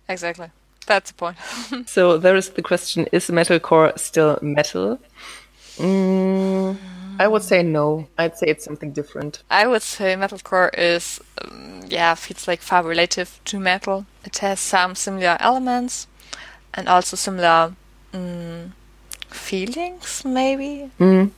Exactly. 0.09 0.51
That's 0.87 1.11
the 1.11 1.17
point. 1.17 1.37
so 1.87 2.19
there 2.19 2.37
is 2.37 2.51
the 2.51 2.63
question: 2.63 3.07
Is 3.13 3.29
metalcore 3.29 3.99
still 3.99 4.39
metal? 4.41 4.99
Mm, 5.77 6.77
I 7.19 7.29
would 7.29 7.43
say 7.43 7.63
no. 7.63 8.09
I'd 8.17 8.37
say 8.37 8.47
it's 8.49 8.65
something 8.65 8.93
different. 8.93 9.43
I 9.51 9.67
would 9.67 9.83
say 9.83 10.15
metalcore 10.15 10.71
is, 10.77 11.21
um, 11.45 11.83
yeah, 11.89 12.15
feels 12.15 12.49
like 12.49 12.63
far 12.63 12.83
relative 12.83 13.41
to 13.47 13.61
metal. 13.61 14.07
It 14.25 14.39
has 14.39 14.61
some 14.61 14.95
similar 14.95 15.37
elements 15.41 16.07
and 16.75 16.89
also 16.89 17.17
similar 17.17 17.75
um, 18.15 18.73
feelings, 19.29 20.25
maybe. 20.25 20.91
Mm. 20.99 21.31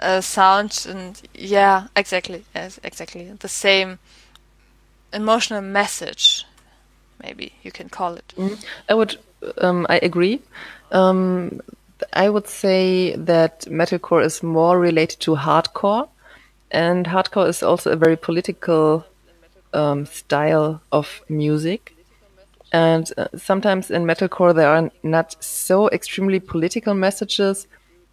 Uh, 0.00 0.20
sound 0.20 0.86
and 0.88 1.20
yeah, 1.34 1.88
exactly, 1.96 2.44
yes, 2.54 2.80
exactly 2.82 3.32
the 3.40 3.48
same 3.48 3.98
emotional 5.12 5.60
message. 5.60 6.46
Maybe 7.22 7.52
you 7.62 7.72
can 7.72 7.88
call 7.88 8.14
it. 8.14 8.32
Mm. 8.36 8.64
I 8.88 8.94
would, 8.94 9.18
um, 9.58 9.86
I 9.90 9.98
agree. 10.02 10.40
Um, 10.92 11.60
I 12.12 12.30
would 12.30 12.48
say 12.48 13.14
that 13.16 13.62
metalcore 13.62 14.24
is 14.24 14.42
more 14.42 14.78
related 14.78 15.20
to 15.20 15.36
hardcore, 15.36 16.08
and 16.70 17.06
hardcore 17.06 17.48
is 17.48 17.62
also 17.62 17.90
a 17.90 17.96
very 17.96 18.16
political 18.16 19.04
um, 19.74 20.06
style 20.06 20.80
of 20.92 21.20
music. 21.28 21.94
And 22.72 23.10
uh, 23.16 23.28
sometimes 23.36 23.90
in 23.90 24.04
metalcore 24.04 24.54
there 24.54 24.68
are 24.68 24.90
not 25.02 25.42
so 25.42 25.88
extremely 25.90 26.40
political 26.40 26.94
messages, 26.94 27.66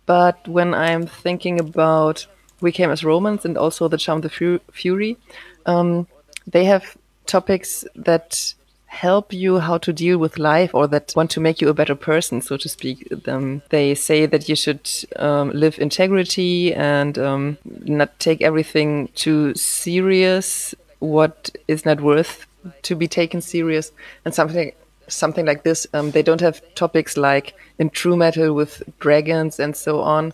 but 0.05 0.47
when 0.47 0.73
I'm 0.73 1.05
thinking 1.05 1.59
about 1.59 2.25
We 2.61 2.71
Came 2.71 2.89
as 2.89 3.03
Romans 3.03 3.45
and 3.45 3.57
also 3.57 3.87
The 3.87 3.97
Charm 3.97 4.17
of 4.17 4.23
the 4.23 4.29
Fu- 4.29 4.59
Fury, 4.71 5.17
um, 5.65 6.07
they 6.47 6.65
have 6.65 6.97
topics 7.25 7.85
that 7.95 8.53
help 8.87 9.33
you 9.33 9.59
how 9.59 9.77
to 9.77 9.93
deal 9.93 10.17
with 10.17 10.39
life 10.39 10.73
or 10.73 10.87
that 10.87 11.13
want 11.15 11.29
to 11.29 11.41
make 11.41 11.61
you 11.61 11.69
a 11.69 11.73
better 11.73 11.93
person, 11.93 12.41
so 12.41 12.57
to 12.57 12.69
speak. 12.69 13.07
Um, 13.27 13.61
they 13.69 13.93
say 13.93 14.25
that 14.25 14.49
you 14.49 14.55
should 14.55 14.89
um, 15.17 15.51
live 15.51 15.77
integrity 15.77 16.73
and 16.73 17.17
um, 17.17 17.57
not 17.65 18.17
take 18.19 18.41
everything 18.41 19.09
too 19.13 19.53
serious, 19.55 20.73
what 20.99 21.51
is 21.67 21.85
not 21.85 22.01
worth 22.01 22.47
to 22.83 22.95
be 22.95 23.07
taken 23.07 23.41
serious, 23.41 23.91
and 24.25 24.33
something 24.33 24.71
something 25.07 25.45
like 25.45 25.63
this. 25.63 25.87
Um, 25.93 26.11
they 26.11 26.21
don't 26.23 26.41
have 26.41 26.61
topics 26.75 27.15
like 27.17 27.53
in 27.79 27.89
true 27.89 28.17
metal 28.17 28.53
with 28.53 28.83
dragons 28.99 29.59
and 29.59 29.75
so 29.75 30.01
on. 30.01 30.33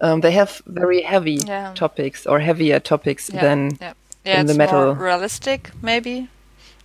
Um, 0.00 0.20
they 0.20 0.32
have 0.32 0.62
very 0.66 1.02
heavy 1.02 1.38
Yeah. 1.46 1.72
topics 1.74 2.26
or 2.26 2.40
heavier 2.40 2.80
topics 2.80 3.30
Yeah, 3.32 3.40
than 3.40 3.78
yeah, 3.80 3.92
in 4.24 4.40
it's 4.40 4.52
the 4.52 4.58
metal. 4.58 4.94
more 4.94 5.04
realistic, 5.04 5.70
maybe. 5.82 6.28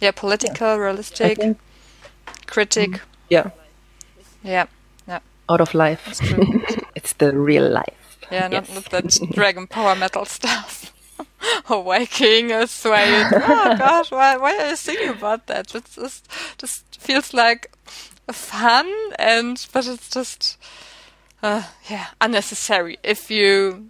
Yeah, 0.02 0.12
political, 0.12 0.78
realistic, 0.78 1.40
critic. 2.48 3.02
yeah, 3.30 3.50
Yeah, 4.44 4.66
yeah, 5.08 5.20
out 5.50 5.62
of 5.62 5.74
life. 5.74 6.22
it's 6.96 7.14
the 7.14 7.32
real 7.38 7.70
life. 7.70 8.18
Yeah, 8.32 8.48
not, 8.50 8.68
Yes. 8.68 8.74
not 8.76 8.86
that 8.92 9.18
dragon 9.34 9.68
power 9.68 9.96
metal 9.96 10.26
stuff. 10.26 10.92
Viking 11.68 12.52
or 12.52 12.68
swaying. 12.68 13.28
Oh 13.34 13.76
gosh, 13.78 14.12
why 14.12 14.38
why 14.38 14.58
are 14.58 14.70
you 14.70 14.76
singing 14.76 15.10
about 15.10 15.48
that? 15.48 15.74
It's 15.76 15.96
just 15.96 16.28
just 16.58 17.00
feels 17.00 17.34
like 17.34 17.72
fun 18.32 18.92
and 19.20 19.66
but 19.72 19.88
it's 19.88 20.10
just 20.10 20.58
uh, 21.44 21.64
yeah 21.90 22.08
unnecessary 22.22 22.98
if 23.04 23.30
you 23.30 23.88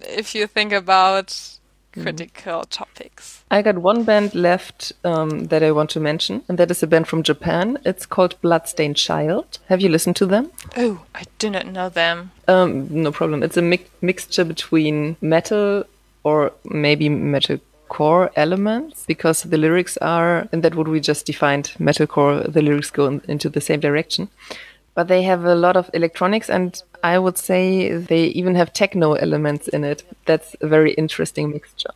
if 0.00 0.34
you 0.34 0.46
think 0.46 0.72
about 0.72 1.58
critical 1.92 2.64
topics. 2.64 3.44
I 3.50 3.62
got 3.62 3.78
one 3.78 4.04
band 4.04 4.34
left 4.34 4.92
um, 5.04 5.44
that 5.46 5.62
I 5.62 5.72
want 5.72 5.90
to 5.90 6.00
mention, 6.00 6.42
and 6.48 6.58
that 6.58 6.70
is 6.70 6.82
a 6.82 6.86
band 6.86 7.08
from 7.08 7.22
Japan. 7.22 7.78
It's 7.84 8.06
called 8.06 8.40
Bloodstained 8.40 8.96
Child. 8.96 9.58
Have 9.68 9.80
you 9.80 9.88
listened 9.88 10.16
to 10.16 10.26
them? 10.26 10.50
Oh, 10.76 11.04
I 11.14 11.24
do 11.38 11.50
not 11.50 11.66
know 11.66 11.88
them. 11.88 12.30
Um, 12.46 12.88
no 12.90 13.10
problem. 13.10 13.42
It's 13.42 13.56
a 13.56 13.62
mi- 13.62 13.86
mixture 14.00 14.44
between 14.44 15.16
metal 15.20 15.84
or 16.28 16.52
maybe 16.64 17.08
metalcore 17.08 18.30
elements 18.36 19.04
because 19.06 19.42
the 19.42 19.58
lyrics 19.58 19.96
are, 19.98 20.48
and 20.52 20.62
that 20.62 20.74
what 20.74 20.88
we 20.88 21.00
just 21.00 21.26
defined, 21.26 21.66
metalcore, 21.78 22.52
the 22.52 22.62
lyrics 22.62 22.90
go 22.90 23.06
in, 23.06 23.20
into 23.28 23.48
the 23.48 23.60
same 23.60 23.80
direction. 23.80 24.28
But 24.94 25.08
they 25.08 25.22
have 25.22 25.44
a 25.44 25.54
lot 25.54 25.76
of 25.76 25.90
electronics, 25.94 26.50
and 26.50 26.82
I 27.02 27.18
would 27.18 27.38
say 27.38 27.92
they 28.12 28.24
even 28.40 28.54
have 28.56 28.72
techno 28.72 29.14
elements 29.14 29.68
in 29.68 29.84
it. 29.84 30.02
That's 30.26 30.56
a 30.60 30.66
very 30.66 30.92
interesting 30.94 31.50
mixture. 31.50 31.94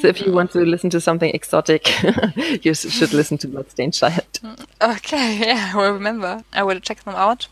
So 0.00 0.08
if 0.08 0.20
you 0.20 0.32
want 0.32 0.50
to 0.50 0.58
listen 0.64 0.90
to 0.90 1.00
something 1.00 1.30
exotic, 1.32 1.88
you 2.64 2.74
should 2.74 3.12
listen 3.12 3.38
to 3.38 3.48
Bloodstained 3.48 3.94
Child. 3.94 4.40
Okay, 4.80 5.38
yeah, 5.46 5.70
I 5.72 5.76
will 5.76 5.92
remember. 5.92 6.42
I 6.52 6.64
will 6.64 6.80
check 6.80 7.04
them 7.04 7.14
out 7.14 7.46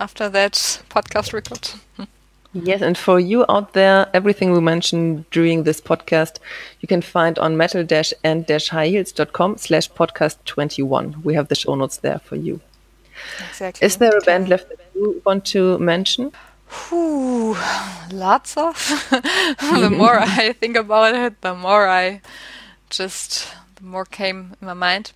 after 0.00 0.28
that 0.28 0.54
podcast 0.90 1.32
record. 1.32 1.70
Yes, 2.54 2.80
and 2.80 2.96
for 2.96 3.20
you 3.20 3.44
out 3.48 3.74
there, 3.74 4.08
everything 4.14 4.52
we 4.52 4.60
mentioned 4.60 5.28
during 5.30 5.64
this 5.64 5.80
podcast, 5.80 6.38
you 6.80 6.88
can 6.88 7.02
find 7.02 7.38
on 7.38 7.56
metal-and-highheels.com 7.58 9.56
slash 9.58 9.90
podcast 9.90 10.36
21. 10.46 11.22
We 11.22 11.34
have 11.34 11.48
the 11.48 11.54
show 11.54 11.74
notes 11.74 11.98
there 11.98 12.18
for 12.20 12.36
you. 12.36 12.60
Exactly. 13.50 13.84
Is 13.86 13.96
there 13.98 14.16
a 14.16 14.20
band 14.22 14.48
left 14.48 14.70
that 14.70 14.78
you 14.94 15.20
want 15.26 15.44
to 15.46 15.78
mention? 15.78 16.32
Whew, 16.88 17.56
lots 18.12 18.56
of. 18.56 18.76
the 19.60 19.90
more 19.90 20.18
I 20.20 20.52
think 20.52 20.76
about 20.76 21.14
it, 21.14 21.40
the 21.42 21.54
more 21.54 21.86
I 21.88 22.20
just, 22.90 23.48
the 23.76 23.84
more 23.84 24.04
came 24.04 24.54
in 24.60 24.66
my 24.66 24.74
mind. 24.74 25.12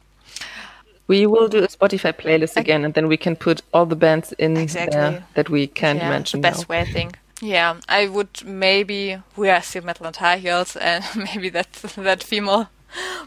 We 1.09 1.27
will 1.27 1.49
do 1.49 1.59
a 1.59 1.69
Spotify 1.69 2.13
playlist 2.13 2.57
again, 2.57 2.85
and 2.85 2.95
then 2.95 3.09
we 3.09 3.17
can 3.17 3.37
put 3.37 3.61
all 3.75 3.87
the 3.87 3.97
bands 3.97 4.33
in 4.35 4.57
Exactly. 4.57 4.99
there 4.99 5.25
that 5.35 5.51
we 5.51 5.67
can't 5.67 5.99
yeah, 5.99 6.09
mention 6.09 6.41
the 6.41 6.49
best 6.49 6.69
now. 6.69 6.75
way, 6.75 6.81
I 6.81 6.85
think. 6.85 7.19
Yeah, 7.43 7.81
I 7.89 8.07
would 8.07 8.45
maybe 8.45 9.21
we 9.35 9.51
are 9.51 9.61
still 9.63 9.83
metal 9.83 10.07
and 10.07 10.15
high 10.15 10.37
heels, 10.37 10.77
and 10.81 11.05
maybe 11.17 11.49
that 11.49 11.73
that 11.97 12.23
female 12.23 12.69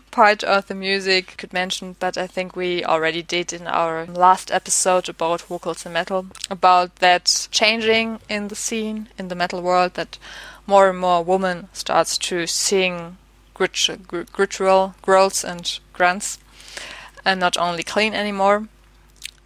part 0.09 0.41
of 0.41 0.67
the 0.67 0.73
music 0.73 1.35
could 1.37 1.51
mention, 1.51 1.97
but 1.99 2.17
I 2.17 2.25
think 2.25 2.55
we 2.55 2.85
already 2.85 3.21
did 3.21 3.51
in 3.51 3.67
our 3.67 4.05
last 4.05 4.51
episode 4.51 5.09
about 5.09 5.41
vocals 5.41 5.85
and 5.85 5.93
metal, 5.93 6.27
about 6.49 6.95
that 6.97 7.49
changing 7.51 8.19
in 8.29 8.47
the 8.47 8.55
scene 8.55 9.09
in 9.17 9.27
the 9.27 9.35
metal 9.35 9.61
world, 9.61 9.95
that 9.95 10.17
more 10.65 10.91
and 10.91 10.99
more 10.99 11.21
women 11.21 11.67
starts 11.73 12.17
to 12.19 12.47
sing 12.47 13.17
guttural 13.53 14.95
growls 15.01 15.43
and 15.43 15.79
grunts, 15.91 16.37
and 17.25 17.41
not 17.41 17.57
only 17.57 17.83
clean 17.83 18.13
anymore. 18.13 18.69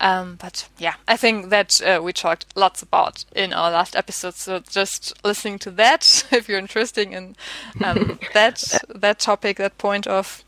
Um, 0.01 0.37
but 0.41 0.67
yeah, 0.77 0.93
I 1.07 1.17
think 1.17 1.49
that 1.49 1.81
uh, 1.81 2.01
we 2.01 2.13
talked 2.13 2.45
lots 2.55 2.81
about 2.81 3.25
in 3.35 3.53
our 3.53 3.71
last 3.71 3.95
episode. 3.95 4.35
So 4.35 4.59
just 4.59 5.13
listening 5.25 5.59
to 5.59 5.71
that, 5.71 6.25
if 6.31 6.47
you're 6.47 6.59
interested 6.59 7.11
in 7.11 7.35
um, 7.83 8.19
that 8.33 8.63
that 8.95 9.19
topic, 9.19 9.57
that 9.57 9.77
point 9.77 10.07
of 10.07 10.43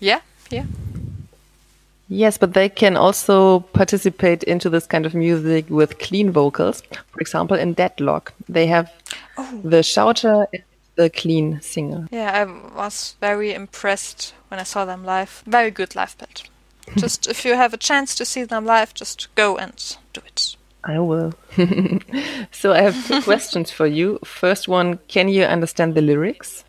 yeah, 0.00 0.20
yeah, 0.50 0.64
Yes, 2.10 2.38
but 2.38 2.54
they 2.54 2.68
can 2.70 2.96
also 2.96 3.60
participate 3.60 4.42
into 4.44 4.70
this 4.70 4.86
kind 4.86 5.04
of 5.04 5.14
music 5.14 5.68
with 5.68 5.98
clean 5.98 6.30
vocals. 6.32 6.80
For 7.12 7.20
example, 7.20 7.56
in 7.58 7.74
Deadlock, 7.74 8.32
they 8.48 8.66
have 8.66 8.90
Oh. 9.36 9.60
the 9.62 9.82
shouter 9.82 10.46
and 10.52 10.62
the 10.96 11.10
clean 11.10 11.60
singer. 11.60 12.08
yeah. 12.10 12.32
I 12.32 12.76
was 12.76 13.14
very 13.20 13.52
impressed 13.54 14.34
when 14.48 14.58
I 14.58 14.64
saw 14.64 14.84
them 14.84 15.04
live. 15.04 15.42
Very 15.46 15.70
good 15.70 15.94
live 15.94 16.16
band. 16.18 16.42
Just 16.96 17.26
if 17.26 17.44
you 17.44 17.54
have 17.54 17.74
a 17.74 17.76
chance 17.76 18.14
to 18.16 18.24
see 18.24 18.44
them 18.44 18.64
live, 18.64 18.94
just 18.94 19.28
go 19.34 19.56
and 19.56 19.96
do 20.12 20.20
it. 20.26 20.56
I 20.84 20.98
will. 20.98 21.34
so 22.50 22.72
I 22.72 22.80
have 22.80 23.06
two 23.06 23.22
questions 23.30 23.70
for 23.70 23.86
you. 23.86 24.18
First 24.24 24.68
one, 24.68 24.98
can 25.08 25.28
you 25.28 25.44
understand 25.44 25.94
the 25.94 26.00
lyrics? 26.00 26.64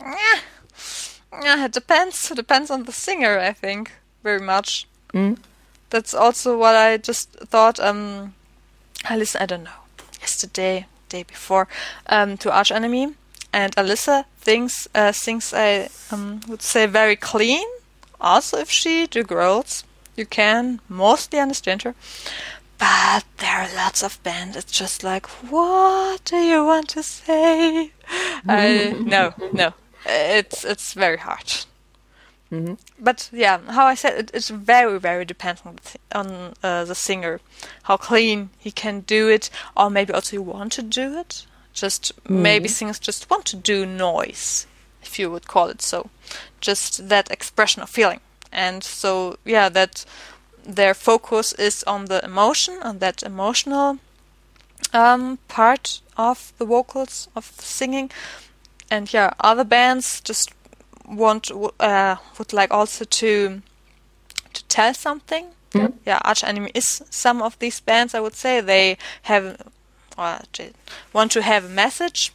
Yeah, 1.44 1.66
it 1.66 1.72
depends. 1.72 2.32
It 2.32 2.36
depends 2.36 2.70
on 2.70 2.84
the 2.84 2.92
singer, 2.92 3.40
I 3.40 3.54
think, 3.54 3.92
very 4.24 4.42
much. 4.42 4.88
Mm. 5.14 5.38
That's 5.90 6.14
also 6.14 6.58
what 6.58 6.76
I 6.76 6.98
just 6.98 7.32
thought. 7.32 7.80
Um, 7.80 8.34
I 9.06 9.16
listened, 9.16 9.44
I 9.44 9.46
don't 9.46 9.64
know, 9.64 9.82
yesterday, 10.20 10.88
day 11.08 11.24
before, 11.24 11.68
um, 12.08 12.38
to 12.38 12.52
Arch 12.52 12.72
Enemy, 12.72 13.14
and 13.54 13.76
Alissa 13.76 14.26
thinks, 14.40 14.88
uh, 14.94 15.12
sings, 15.12 15.54
I 15.54 15.90
um, 16.12 16.42
would 16.48 16.62
say, 16.62 16.86
very 16.86 17.16
clean. 17.16 17.66
Also, 18.20 18.58
if 18.58 18.70
she 18.70 19.08
do 19.08 19.24
girls, 19.24 19.84
you 20.20 20.26
can 20.26 20.82
mostly 20.90 21.40
understand 21.40 21.82
her. 21.84 21.96
But 22.78 23.26
there 23.38 23.58
are 23.62 23.76
lots 23.76 24.04
of 24.04 24.22
bands. 24.24 24.56
It's 24.56 24.72
just 24.72 25.04
like, 25.04 25.26
what 25.52 26.24
do 26.26 26.38
you 26.38 26.64
want 26.66 26.90
to 26.90 27.04
say? 27.04 27.92
I 28.48 28.96
no, 29.06 29.34
no. 29.52 29.74
It's 30.06 30.64
it's 30.64 30.94
very 30.94 31.18
hard. 31.18 31.66
But 33.00 33.30
yeah, 33.32 33.60
how 33.68 33.86
I 33.86 33.96
said 33.96 34.18
it, 34.18 34.32
it's 34.34 34.50
very 34.50 35.00
very 35.00 35.26
depends 35.26 35.62
on 35.66 35.76
the, 35.76 36.18
on 36.18 36.54
uh, 36.64 36.86
the 36.86 36.96
singer, 36.96 37.42
how 37.84 37.98
clean 37.98 38.50
he 38.58 38.72
can 38.72 39.02
do 39.02 39.28
it, 39.28 39.50
or 39.76 39.90
maybe 39.90 40.14
also 40.14 40.38
you 40.38 40.42
want 40.42 40.72
to 40.74 40.82
do 40.82 41.20
it. 41.20 41.46
Just 41.74 42.12
maybe 42.28 42.68
singers 42.68 43.00
just 43.00 43.30
want 43.30 43.46
to 43.46 43.56
do 43.56 43.86
noise, 43.86 44.68
if 45.04 45.20
you 45.20 45.30
would 45.30 45.48
call 45.48 45.68
it 45.70 45.82
so, 45.82 46.10
just 46.60 47.10
that 47.10 47.30
expression 47.30 47.84
of 47.84 47.90
feeling. 47.90 48.22
And 48.52 48.84
so 48.84 49.38
yeah, 49.46 49.70
that 49.70 50.06
their 50.64 50.94
focus 50.94 51.54
is 51.54 51.84
on 51.84 52.06
the 52.06 52.24
emotion, 52.24 52.78
on 52.84 53.00
that 53.00 53.24
emotional 53.24 54.00
um, 54.94 55.38
part 55.48 56.02
of 56.18 56.54
the 56.58 56.66
vocals 56.66 57.28
of 57.36 57.56
the 57.58 57.64
singing. 57.64 58.12
And 58.92 59.12
yeah, 59.14 59.34
other 59.40 59.64
bands 59.64 60.22
just 60.22 60.52
want 61.08 61.52
uh, 61.80 62.16
would 62.38 62.54
like 62.54 62.74
also 62.74 63.06
to 63.06 63.62
to 64.54 64.64
tell 64.66 64.94
something. 64.94 65.48
Yeah, 66.06 66.20
Arch 66.24 66.44
Enemy 66.44 66.72
is 66.74 67.04
some 67.10 67.42
of 67.44 67.58
these 67.60 67.80
bands. 67.80 68.16
I 68.16 68.20
would 68.20 68.36
say 68.36 68.62
they 68.62 68.98
have 69.24 69.62
uh, 70.18 70.40
want 71.14 71.32
to 71.32 71.42
have 71.42 71.66
a 71.66 71.70
message, 71.70 72.34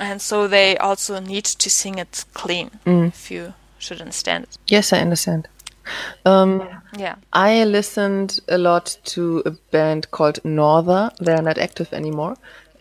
and 0.00 0.20
so 0.20 0.48
they 0.48 0.76
also 0.76 1.20
need 1.20 1.44
to 1.44 1.70
sing 1.70 1.98
it 1.98 2.24
clean. 2.34 2.70
If 3.06 3.30
you 3.30 3.54
should 3.86 4.00
understand. 4.00 4.46
Yes, 4.68 4.92
I 4.92 4.98
understand. 4.98 5.48
Um, 6.24 6.68
Yeah. 6.98 7.14
I 7.32 7.64
listened 7.64 8.40
a 8.48 8.58
lot 8.58 8.98
to 9.14 9.42
a 9.46 9.50
band 9.70 10.10
called 10.10 10.38
Norther. 10.44 11.10
They're 11.20 11.42
not 11.42 11.58
active 11.58 11.92
anymore, 11.92 12.36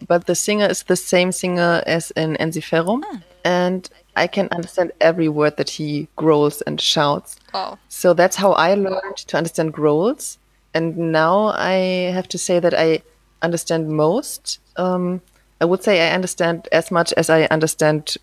but 0.07 0.25
the 0.25 0.35
singer 0.35 0.67
is 0.69 0.83
the 0.83 0.95
same 0.95 1.31
singer 1.31 1.83
as 1.85 2.11
in 2.11 2.35
Ensiferum, 2.39 3.03
and 3.43 3.89
I 4.15 4.27
can 4.27 4.47
understand 4.51 4.91
every 5.01 5.29
word 5.29 5.57
that 5.57 5.69
he 5.69 6.07
growls 6.15 6.61
and 6.61 6.79
shouts. 6.81 7.35
Wow. 7.53 7.77
So 7.89 8.13
that's 8.13 8.37
how 8.37 8.53
I 8.53 8.73
learned 8.75 9.17
to 9.27 9.37
understand 9.37 9.73
growls. 9.73 10.37
And 10.73 10.97
now 10.97 11.53
I 11.55 12.11
have 12.13 12.27
to 12.29 12.37
say 12.37 12.59
that 12.59 12.73
I 12.73 13.01
understand 13.41 13.87
most. 13.89 14.59
Um, 14.77 15.21
I 15.61 15.65
would 15.65 15.83
say 15.83 16.09
I 16.09 16.13
understand 16.15 16.67
as 16.71 16.91
much 16.91 17.13
as 17.13 17.29
I 17.29 17.43
understand 17.45 18.17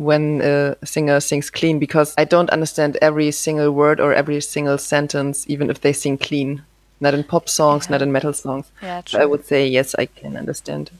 when 0.00 0.40
a 0.40 0.74
singer 0.82 1.20
sings 1.20 1.50
clean 1.50 1.78
because 1.78 2.14
I 2.16 2.24
don't 2.24 2.48
understand 2.48 2.96
every 3.02 3.30
single 3.32 3.70
word 3.70 4.00
or 4.00 4.14
every 4.14 4.40
single 4.40 4.78
sentence, 4.78 5.44
even 5.46 5.68
if 5.68 5.82
they 5.82 5.92
sing 5.92 6.16
clean. 6.16 6.62
Not 7.00 7.12
in 7.12 7.22
pop 7.24 7.48
songs, 7.48 7.90
not 7.90 8.00
in 8.00 8.10
metal 8.10 8.32
songs. 8.32 8.70
Yeah, 8.82 9.02
I 9.14 9.26
would 9.26 9.46
say 9.46 9.66
yes, 9.66 9.94
I 9.94 10.06
can 10.06 10.36
understand 10.36 10.90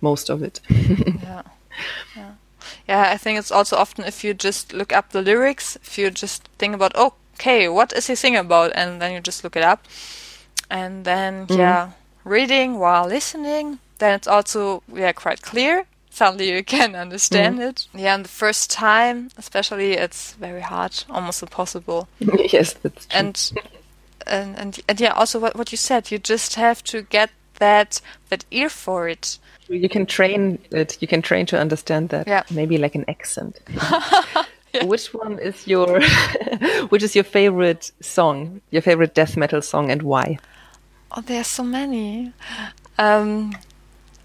most 0.00 0.30
of 0.30 0.42
it. 0.42 0.60
Yeah. 1.22 1.42
Yeah. 2.16 2.32
Yeah, 2.88 3.10
I 3.14 3.16
think 3.16 3.38
it's 3.38 3.52
also 3.52 3.76
often 3.76 4.04
if 4.04 4.24
you 4.24 4.34
just 4.34 4.72
look 4.72 4.92
up 4.92 5.10
the 5.10 5.22
lyrics, 5.22 5.76
if 5.76 5.96
you 5.96 6.10
just 6.10 6.48
think 6.58 6.74
about, 6.74 6.94
okay, 6.96 7.68
what 7.68 7.92
is 7.92 8.08
he 8.08 8.16
singing 8.16 8.40
about? 8.40 8.72
And 8.74 9.00
then 9.00 9.12
you 9.12 9.20
just 9.20 9.44
look 9.44 9.56
it 9.56 9.62
up. 9.62 9.86
And 10.68 11.04
then, 11.04 11.46
mm-hmm. 11.46 11.60
yeah, 11.60 11.90
reading 12.24 12.78
while 12.78 13.06
listening, 13.06 13.78
then 13.98 14.14
it's 14.14 14.28
also, 14.28 14.82
yeah, 14.92 15.12
quite 15.12 15.40
clear. 15.42 15.86
Suddenly 16.10 16.50
you 16.52 16.64
can 16.64 16.94
understand 16.96 17.60
it. 17.60 17.86
Yeah, 17.94 18.14
and 18.14 18.24
the 18.24 18.28
first 18.28 18.70
time, 18.70 19.30
especially, 19.38 19.92
it's 19.92 20.32
very 20.34 20.60
hard, 20.60 21.04
almost 21.08 21.42
impossible. 21.42 22.08
yes, 22.52 22.74
that's 22.74 23.06
true. 23.06 23.18
and 23.18 23.52
and 24.26 24.58
and, 24.58 24.80
and 24.88 25.00
yeah 25.00 25.12
also 25.12 25.38
what, 25.38 25.56
what 25.56 25.72
you 25.72 25.78
said 25.78 26.10
you 26.10 26.18
just 26.18 26.54
have 26.54 26.84
to 26.84 27.02
get 27.02 27.30
that 27.58 28.00
that 28.28 28.44
ear 28.50 28.68
for 28.68 29.08
it 29.08 29.38
You 29.68 29.88
can 29.88 30.04
train 30.06 30.58
it. 30.72 30.98
You 31.00 31.06
can 31.06 31.22
train 31.22 31.46
to 31.46 31.56
understand 31.60 32.08
that. 32.08 32.26
Yeah. 32.26 32.42
Maybe 32.50 32.76
like 32.76 32.96
an 32.96 33.04
accent. 33.06 33.60
Which 34.82 35.14
one 35.14 35.38
is 35.38 35.66
your 35.66 36.00
which 36.90 37.02
is 37.04 37.14
your 37.14 37.24
favorite 37.24 37.92
song? 38.00 38.60
Your 38.70 38.82
favorite 38.82 39.14
death 39.14 39.36
metal 39.36 39.62
song 39.62 39.90
and 39.90 40.02
why? 40.02 40.38
oh 41.12 41.20
there 41.22 41.40
are 41.40 41.44
so 41.44 41.64
many 41.64 42.32
um 42.98 43.52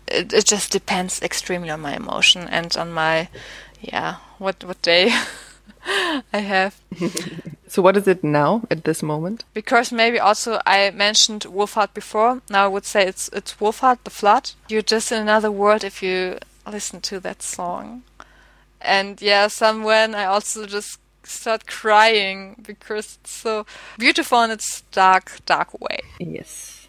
it, 0.07 0.33
it 0.33 0.45
just 0.45 0.71
depends 0.71 1.21
extremely 1.21 1.69
on 1.69 1.81
my 1.81 1.95
emotion 1.95 2.47
and 2.49 2.75
on 2.77 2.91
my 2.91 3.27
yeah 3.81 4.15
what 4.37 4.63
what 4.63 4.81
day 4.81 5.13
i 6.33 6.39
have 6.39 6.79
So 7.67 7.81
what 7.81 7.97
is 7.97 8.07
it 8.07 8.23
now 8.23 8.61
at 8.71 8.83
this 8.85 9.03
moment? 9.03 9.43
because 9.53 9.91
maybe 9.91 10.19
also 10.19 10.61
I 10.65 10.91
mentioned 10.91 11.41
Wolfheart 11.43 11.93
before. 11.93 12.41
Now 12.49 12.65
I 12.65 12.67
would 12.67 12.85
say 12.85 13.05
it's 13.05 13.27
it's 13.33 13.55
Wolfheart 13.59 14.03
the 14.03 14.11
Flood. 14.11 14.51
You're 14.69 14.81
just 14.81 15.11
in 15.11 15.19
another 15.21 15.51
world 15.51 15.83
if 15.83 16.01
you 16.01 16.37
listen 16.71 17.01
to 17.01 17.19
that 17.19 17.41
song. 17.41 18.03
And 18.79 19.21
yeah, 19.21 19.47
somewhen 19.47 20.15
I 20.15 20.25
also 20.25 20.65
just 20.67 20.99
start 21.23 21.65
crying 21.65 22.55
because 22.65 23.17
it's 23.21 23.31
so 23.31 23.65
beautiful 23.97 24.41
in 24.43 24.51
its 24.51 24.81
dark, 24.91 25.39
dark 25.45 25.73
way. 25.81 25.99
Yes. 26.19 26.84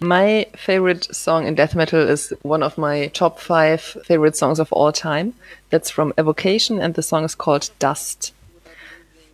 My 0.00 0.46
favorite 0.56 1.14
song 1.14 1.46
in 1.46 1.54
death 1.54 1.74
metal 1.74 2.00
is 2.00 2.32
one 2.42 2.62
of 2.62 2.76
my 2.78 3.08
top 3.08 3.40
five 3.40 3.80
favorite 3.80 4.36
songs 4.36 4.58
of 4.58 4.72
all 4.72 4.92
time. 4.92 5.34
That's 5.70 5.90
from 5.90 6.12
Evocation, 6.18 6.80
and 6.80 6.94
the 6.94 7.02
song 7.02 7.24
is 7.24 7.34
called 7.34 7.70
Dust. 7.78 8.32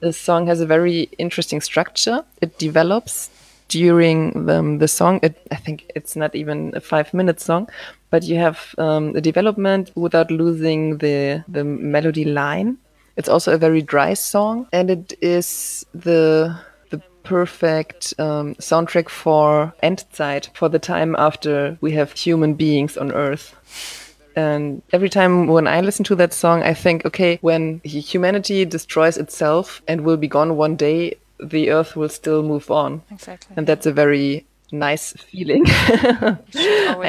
The 0.01 0.13
song 0.13 0.47
has 0.47 0.61
a 0.61 0.67
very 0.67 1.09
interesting 1.19 1.61
structure. 1.61 2.25
It 2.41 2.59
develops 2.59 3.31
during 3.69 4.47
the, 4.47 4.77
the 4.79 4.89
song. 4.89 5.21
It, 5.23 5.47
I 5.51 5.57
think 5.57 5.91
it's 5.95 6.17
not 6.17 6.35
even 6.35 6.73
a 6.75 6.81
five 6.81 7.15
minute 7.15 7.41
song, 7.41 7.69
but 8.11 8.23
you 8.23 8.37
have 8.37 8.75
um, 8.79 9.17
a 9.17 9.21
development 9.21 9.91
without 9.95 10.31
losing 10.31 10.99
the, 10.99 11.45
the 11.49 11.65
melody 11.65 12.25
line. 12.25 12.79
It's 13.17 13.29
also 13.29 13.53
a 13.55 13.59
very 13.59 13.83
dry 13.83 14.15
song, 14.15 14.67
and 14.73 14.91
it 14.91 15.13
is 15.21 15.87
the 15.95 16.59
perfect 17.23 18.15
um, 18.19 18.55
soundtrack 18.57 19.09
for 19.09 19.75
Endzeit, 19.83 20.49
for 20.55 20.69
the 20.69 20.79
time 20.79 21.15
after 21.19 21.77
we 21.81 21.93
have 21.93 22.13
human 22.13 22.55
beings 22.55 22.97
on 22.97 23.13
Earth. 23.13 23.55
And 24.35 24.83
every 24.93 25.11
time 25.11 25.47
when 25.47 25.67
I 25.67 25.81
listen 25.83 26.05
to 26.07 26.15
that 26.17 26.33
song, 26.33 26.63
I 26.63 26.73
think, 26.75 27.05
okay, 27.05 27.39
when 27.43 27.81
humanity 27.85 28.65
destroys 28.65 29.19
itself 29.19 29.83
and 29.87 30.01
will 30.03 30.17
be 30.17 30.29
gone 30.29 30.57
one 30.57 30.77
day, 30.77 31.17
the 31.39 31.71
Earth 31.71 31.97
will 31.97 32.09
still 32.09 32.43
move 32.43 32.71
on. 32.71 33.03
Exactly. 33.11 33.55
And 33.57 33.67
that's 33.67 33.85
a 33.87 33.93
very 33.93 34.47
nice 34.71 35.13
feeling. 35.13 35.65
I 35.69 36.39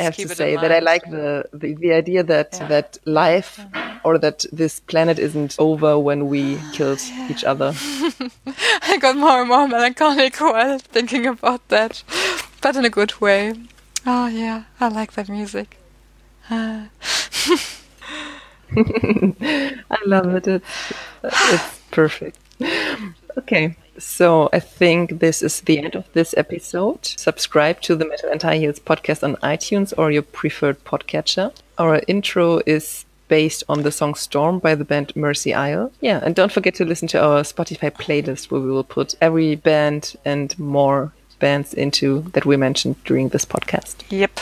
have 0.02 0.17
to 0.17 0.28
say 0.28 0.56
that 0.58 0.71
I 0.71 0.80
like 0.80 1.10
the, 1.10 1.45
the, 1.54 1.76
the 1.76 1.93
idea 1.93 2.23
that, 2.23 2.58
Yeah. 2.60 2.67
that 2.67 2.97
life 3.06 3.60
or 4.04 4.18
that 4.18 4.46
this 4.52 4.80
planet 4.82 5.20
isn't 5.20 5.56
over 5.60 5.98
when 5.98 6.28
we 6.28 6.58
killed 6.74 7.02
each 7.30 7.44
other. 7.44 7.74
I 8.84 8.98
got 9.00 9.16
more 9.16 9.39
and 9.42 9.50
more 9.50 9.68
melancholic 9.68 10.39
while 10.39 10.80
thinking 10.80 11.26
about 11.26 11.68
that, 11.70 12.04
but 12.62 12.76
in 12.76 12.86
a 12.86 12.89
good 12.89 13.20
way. 13.22 13.54
Oh 14.06 14.28
yeah, 14.28 14.63
I 14.80 14.89
like 14.89 15.13
that 15.13 15.30
music. 15.30 15.78
Uh, 16.50 16.86
I 18.76 19.98
love 20.06 20.36
it. 20.36 20.48
It's, 20.48 20.94
it's 21.24 21.80
perfect. 21.92 22.38
Okay, 23.38 23.76
so 23.98 24.50
I 24.54 24.60
think 24.60 25.20
this 25.20 25.42
is 25.42 25.62
the 25.62 25.80
end 25.80 25.96
of 25.96 26.12
this 26.13 26.34
episode. 26.38 27.06
Subscribe 27.06 27.82
to 27.82 27.96
the 27.96 28.06
Metal 28.06 28.30
and 28.30 28.42
High 28.42 28.58
Heels 28.58 28.80
podcast 28.80 29.24
on 29.24 29.36
iTunes 29.38 29.94
or 29.98 30.12
your 30.12 30.22
preferred 30.22 30.84
podcatcher. 30.84 31.54
Our 31.78 32.02
intro 32.08 32.62
is 32.66 33.06
based 33.27 33.63
on 33.67 33.83
the 33.83 33.91
song 33.91 34.15
Storm 34.15 34.59
by 34.59 34.75
the 34.75 34.86
band 34.86 35.15
Mercy 35.15 35.53
Isle. 35.53 35.91
Yeah, 36.01 36.19
and 36.23 36.36
don't 36.36 36.51
forget 36.51 36.75
to 36.75 36.86
listen 36.86 37.07
to 37.09 37.21
our 37.21 37.41
Spotify 37.43 37.91
playlist 37.91 38.51
where 38.51 38.62
we 38.62 38.71
will 38.71 38.83
put 38.83 39.15
every 39.21 39.55
band 39.55 40.15
and 40.25 40.57
more 40.59 41.12
bands 41.39 41.73
into 41.73 42.21
that 42.33 42.45
we 42.45 42.57
mentioned 42.57 42.95
during 43.03 43.29
this 43.29 43.45
podcast. 43.45 43.95
Yep. 44.09 44.39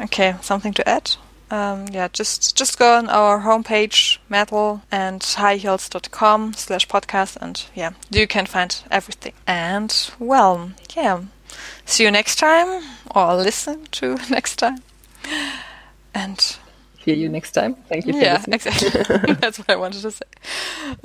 Okay, 0.00 0.34
something 0.42 0.72
to 0.74 0.88
add? 0.88 1.16
Um, 1.50 1.86
yeah, 1.90 2.08
just 2.12 2.56
just 2.56 2.78
go 2.78 2.98
on 2.98 3.08
our 3.08 3.40
homepage, 3.40 4.18
metal 4.28 4.82
and 4.90 5.22
highheels.com 5.22 6.52
slash 6.54 6.86
podcast, 6.86 7.38
and 7.40 7.64
yeah, 7.74 7.92
you 8.10 8.26
can 8.26 8.44
find 8.44 8.82
everything. 8.90 9.32
And 9.46 10.10
well, 10.18 10.72
yeah, 10.94 11.22
see 11.86 12.04
you 12.04 12.10
next 12.10 12.36
time, 12.36 12.82
or 13.14 13.34
listen 13.34 13.86
to 13.92 14.18
next 14.30 14.56
time. 14.56 14.82
And 16.14 16.58
Hear 17.08 17.16
you 17.16 17.30
next 17.30 17.52
time. 17.52 17.74
Thank 17.88 18.04
you 18.06 18.12
for 18.12 18.18
yeah, 18.18 18.34
listening. 18.34 18.54
exactly. 18.56 19.34
That's 19.40 19.56
what 19.58 19.70
I 19.70 19.76
wanted 19.76 20.02
to 20.02 20.10
say. 20.10 20.26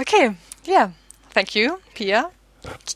Okay, 0.02 0.36
yeah, 0.66 0.92
thank 1.30 1.56
you, 1.56 1.80
Pia, 1.96 2.30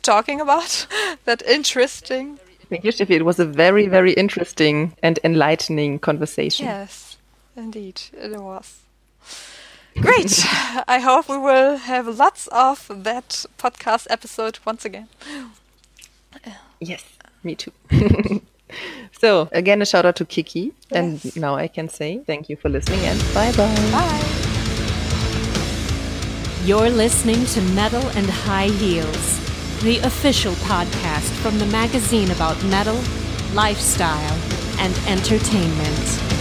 talking 0.01 0.41
about 0.41 0.87
that 1.23 1.41
interesting. 1.43 2.37
Thank 2.69 2.83
you, 2.83 2.91
Steffi. 2.91 3.11
It 3.11 3.23
was 3.23 3.39
a 3.39 3.45
very, 3.45 3.87
very 3.87 4.11
interesting 4.11 4.93
and 5.01 5.19
enlightening 5.23 5.99
conversation. 5.99 6.65
Yes, 6.65 7.15
indeed, 7.55 8.01
it 8.11 8.41
was. 8.41 8.81
Great. 9.95 10.45
I 10.85 10.99
hope 10.99 11.29
we 11.29 11.37
will 11.37 11.77
have 11.77 12.07
lots 12.09 12.47
of 12.47 12.89
that 13.05 13.45
podcast 13.57 14.07
episode 14.09 14.59
once 14.65 14.83
again. 14.83 15.07
Yes, 16.81 17.05
me 17.41 17.55
too. 17.55 17.71
so, 19.19 19.49
again, 19.51 19.81
a 19.81 19.85
shout 19.85 20.05
out 20.05 20.15
to 20.17 20.25
Kiki. 20.25 20.73
And 20.91 21.35
now 21.35 21.55
I 21.55 21.67
can 21.67 21.89
say 21.89 22.21
thank 22.25 22.49
you 22.49 22.55
for 22.55 22.69
listening 22.69 23.01
and 23.01 23.19
bye 23.33 23.51
bye. 23.51 23.91
Bye. 23.91 24.37
You're 26.63 26.89
listening 26.89 27.45
to 27.45 27.61
Metal 27.73 28.05
and 28.09 28.29
High 28.29 28.67
Heels, 28.67 29.39
the 29.83 29.99
official 30.03 30.53
podcast 30.53 31.31
from 31.41 31.59
the 31.59 31.65
magazine 31.67 32.31
about 32.31 32.61
metal, 32.65 32.99
lifestyle, 33.53 34.37
and 34.79 34.93
entertainment. 35.07 36.36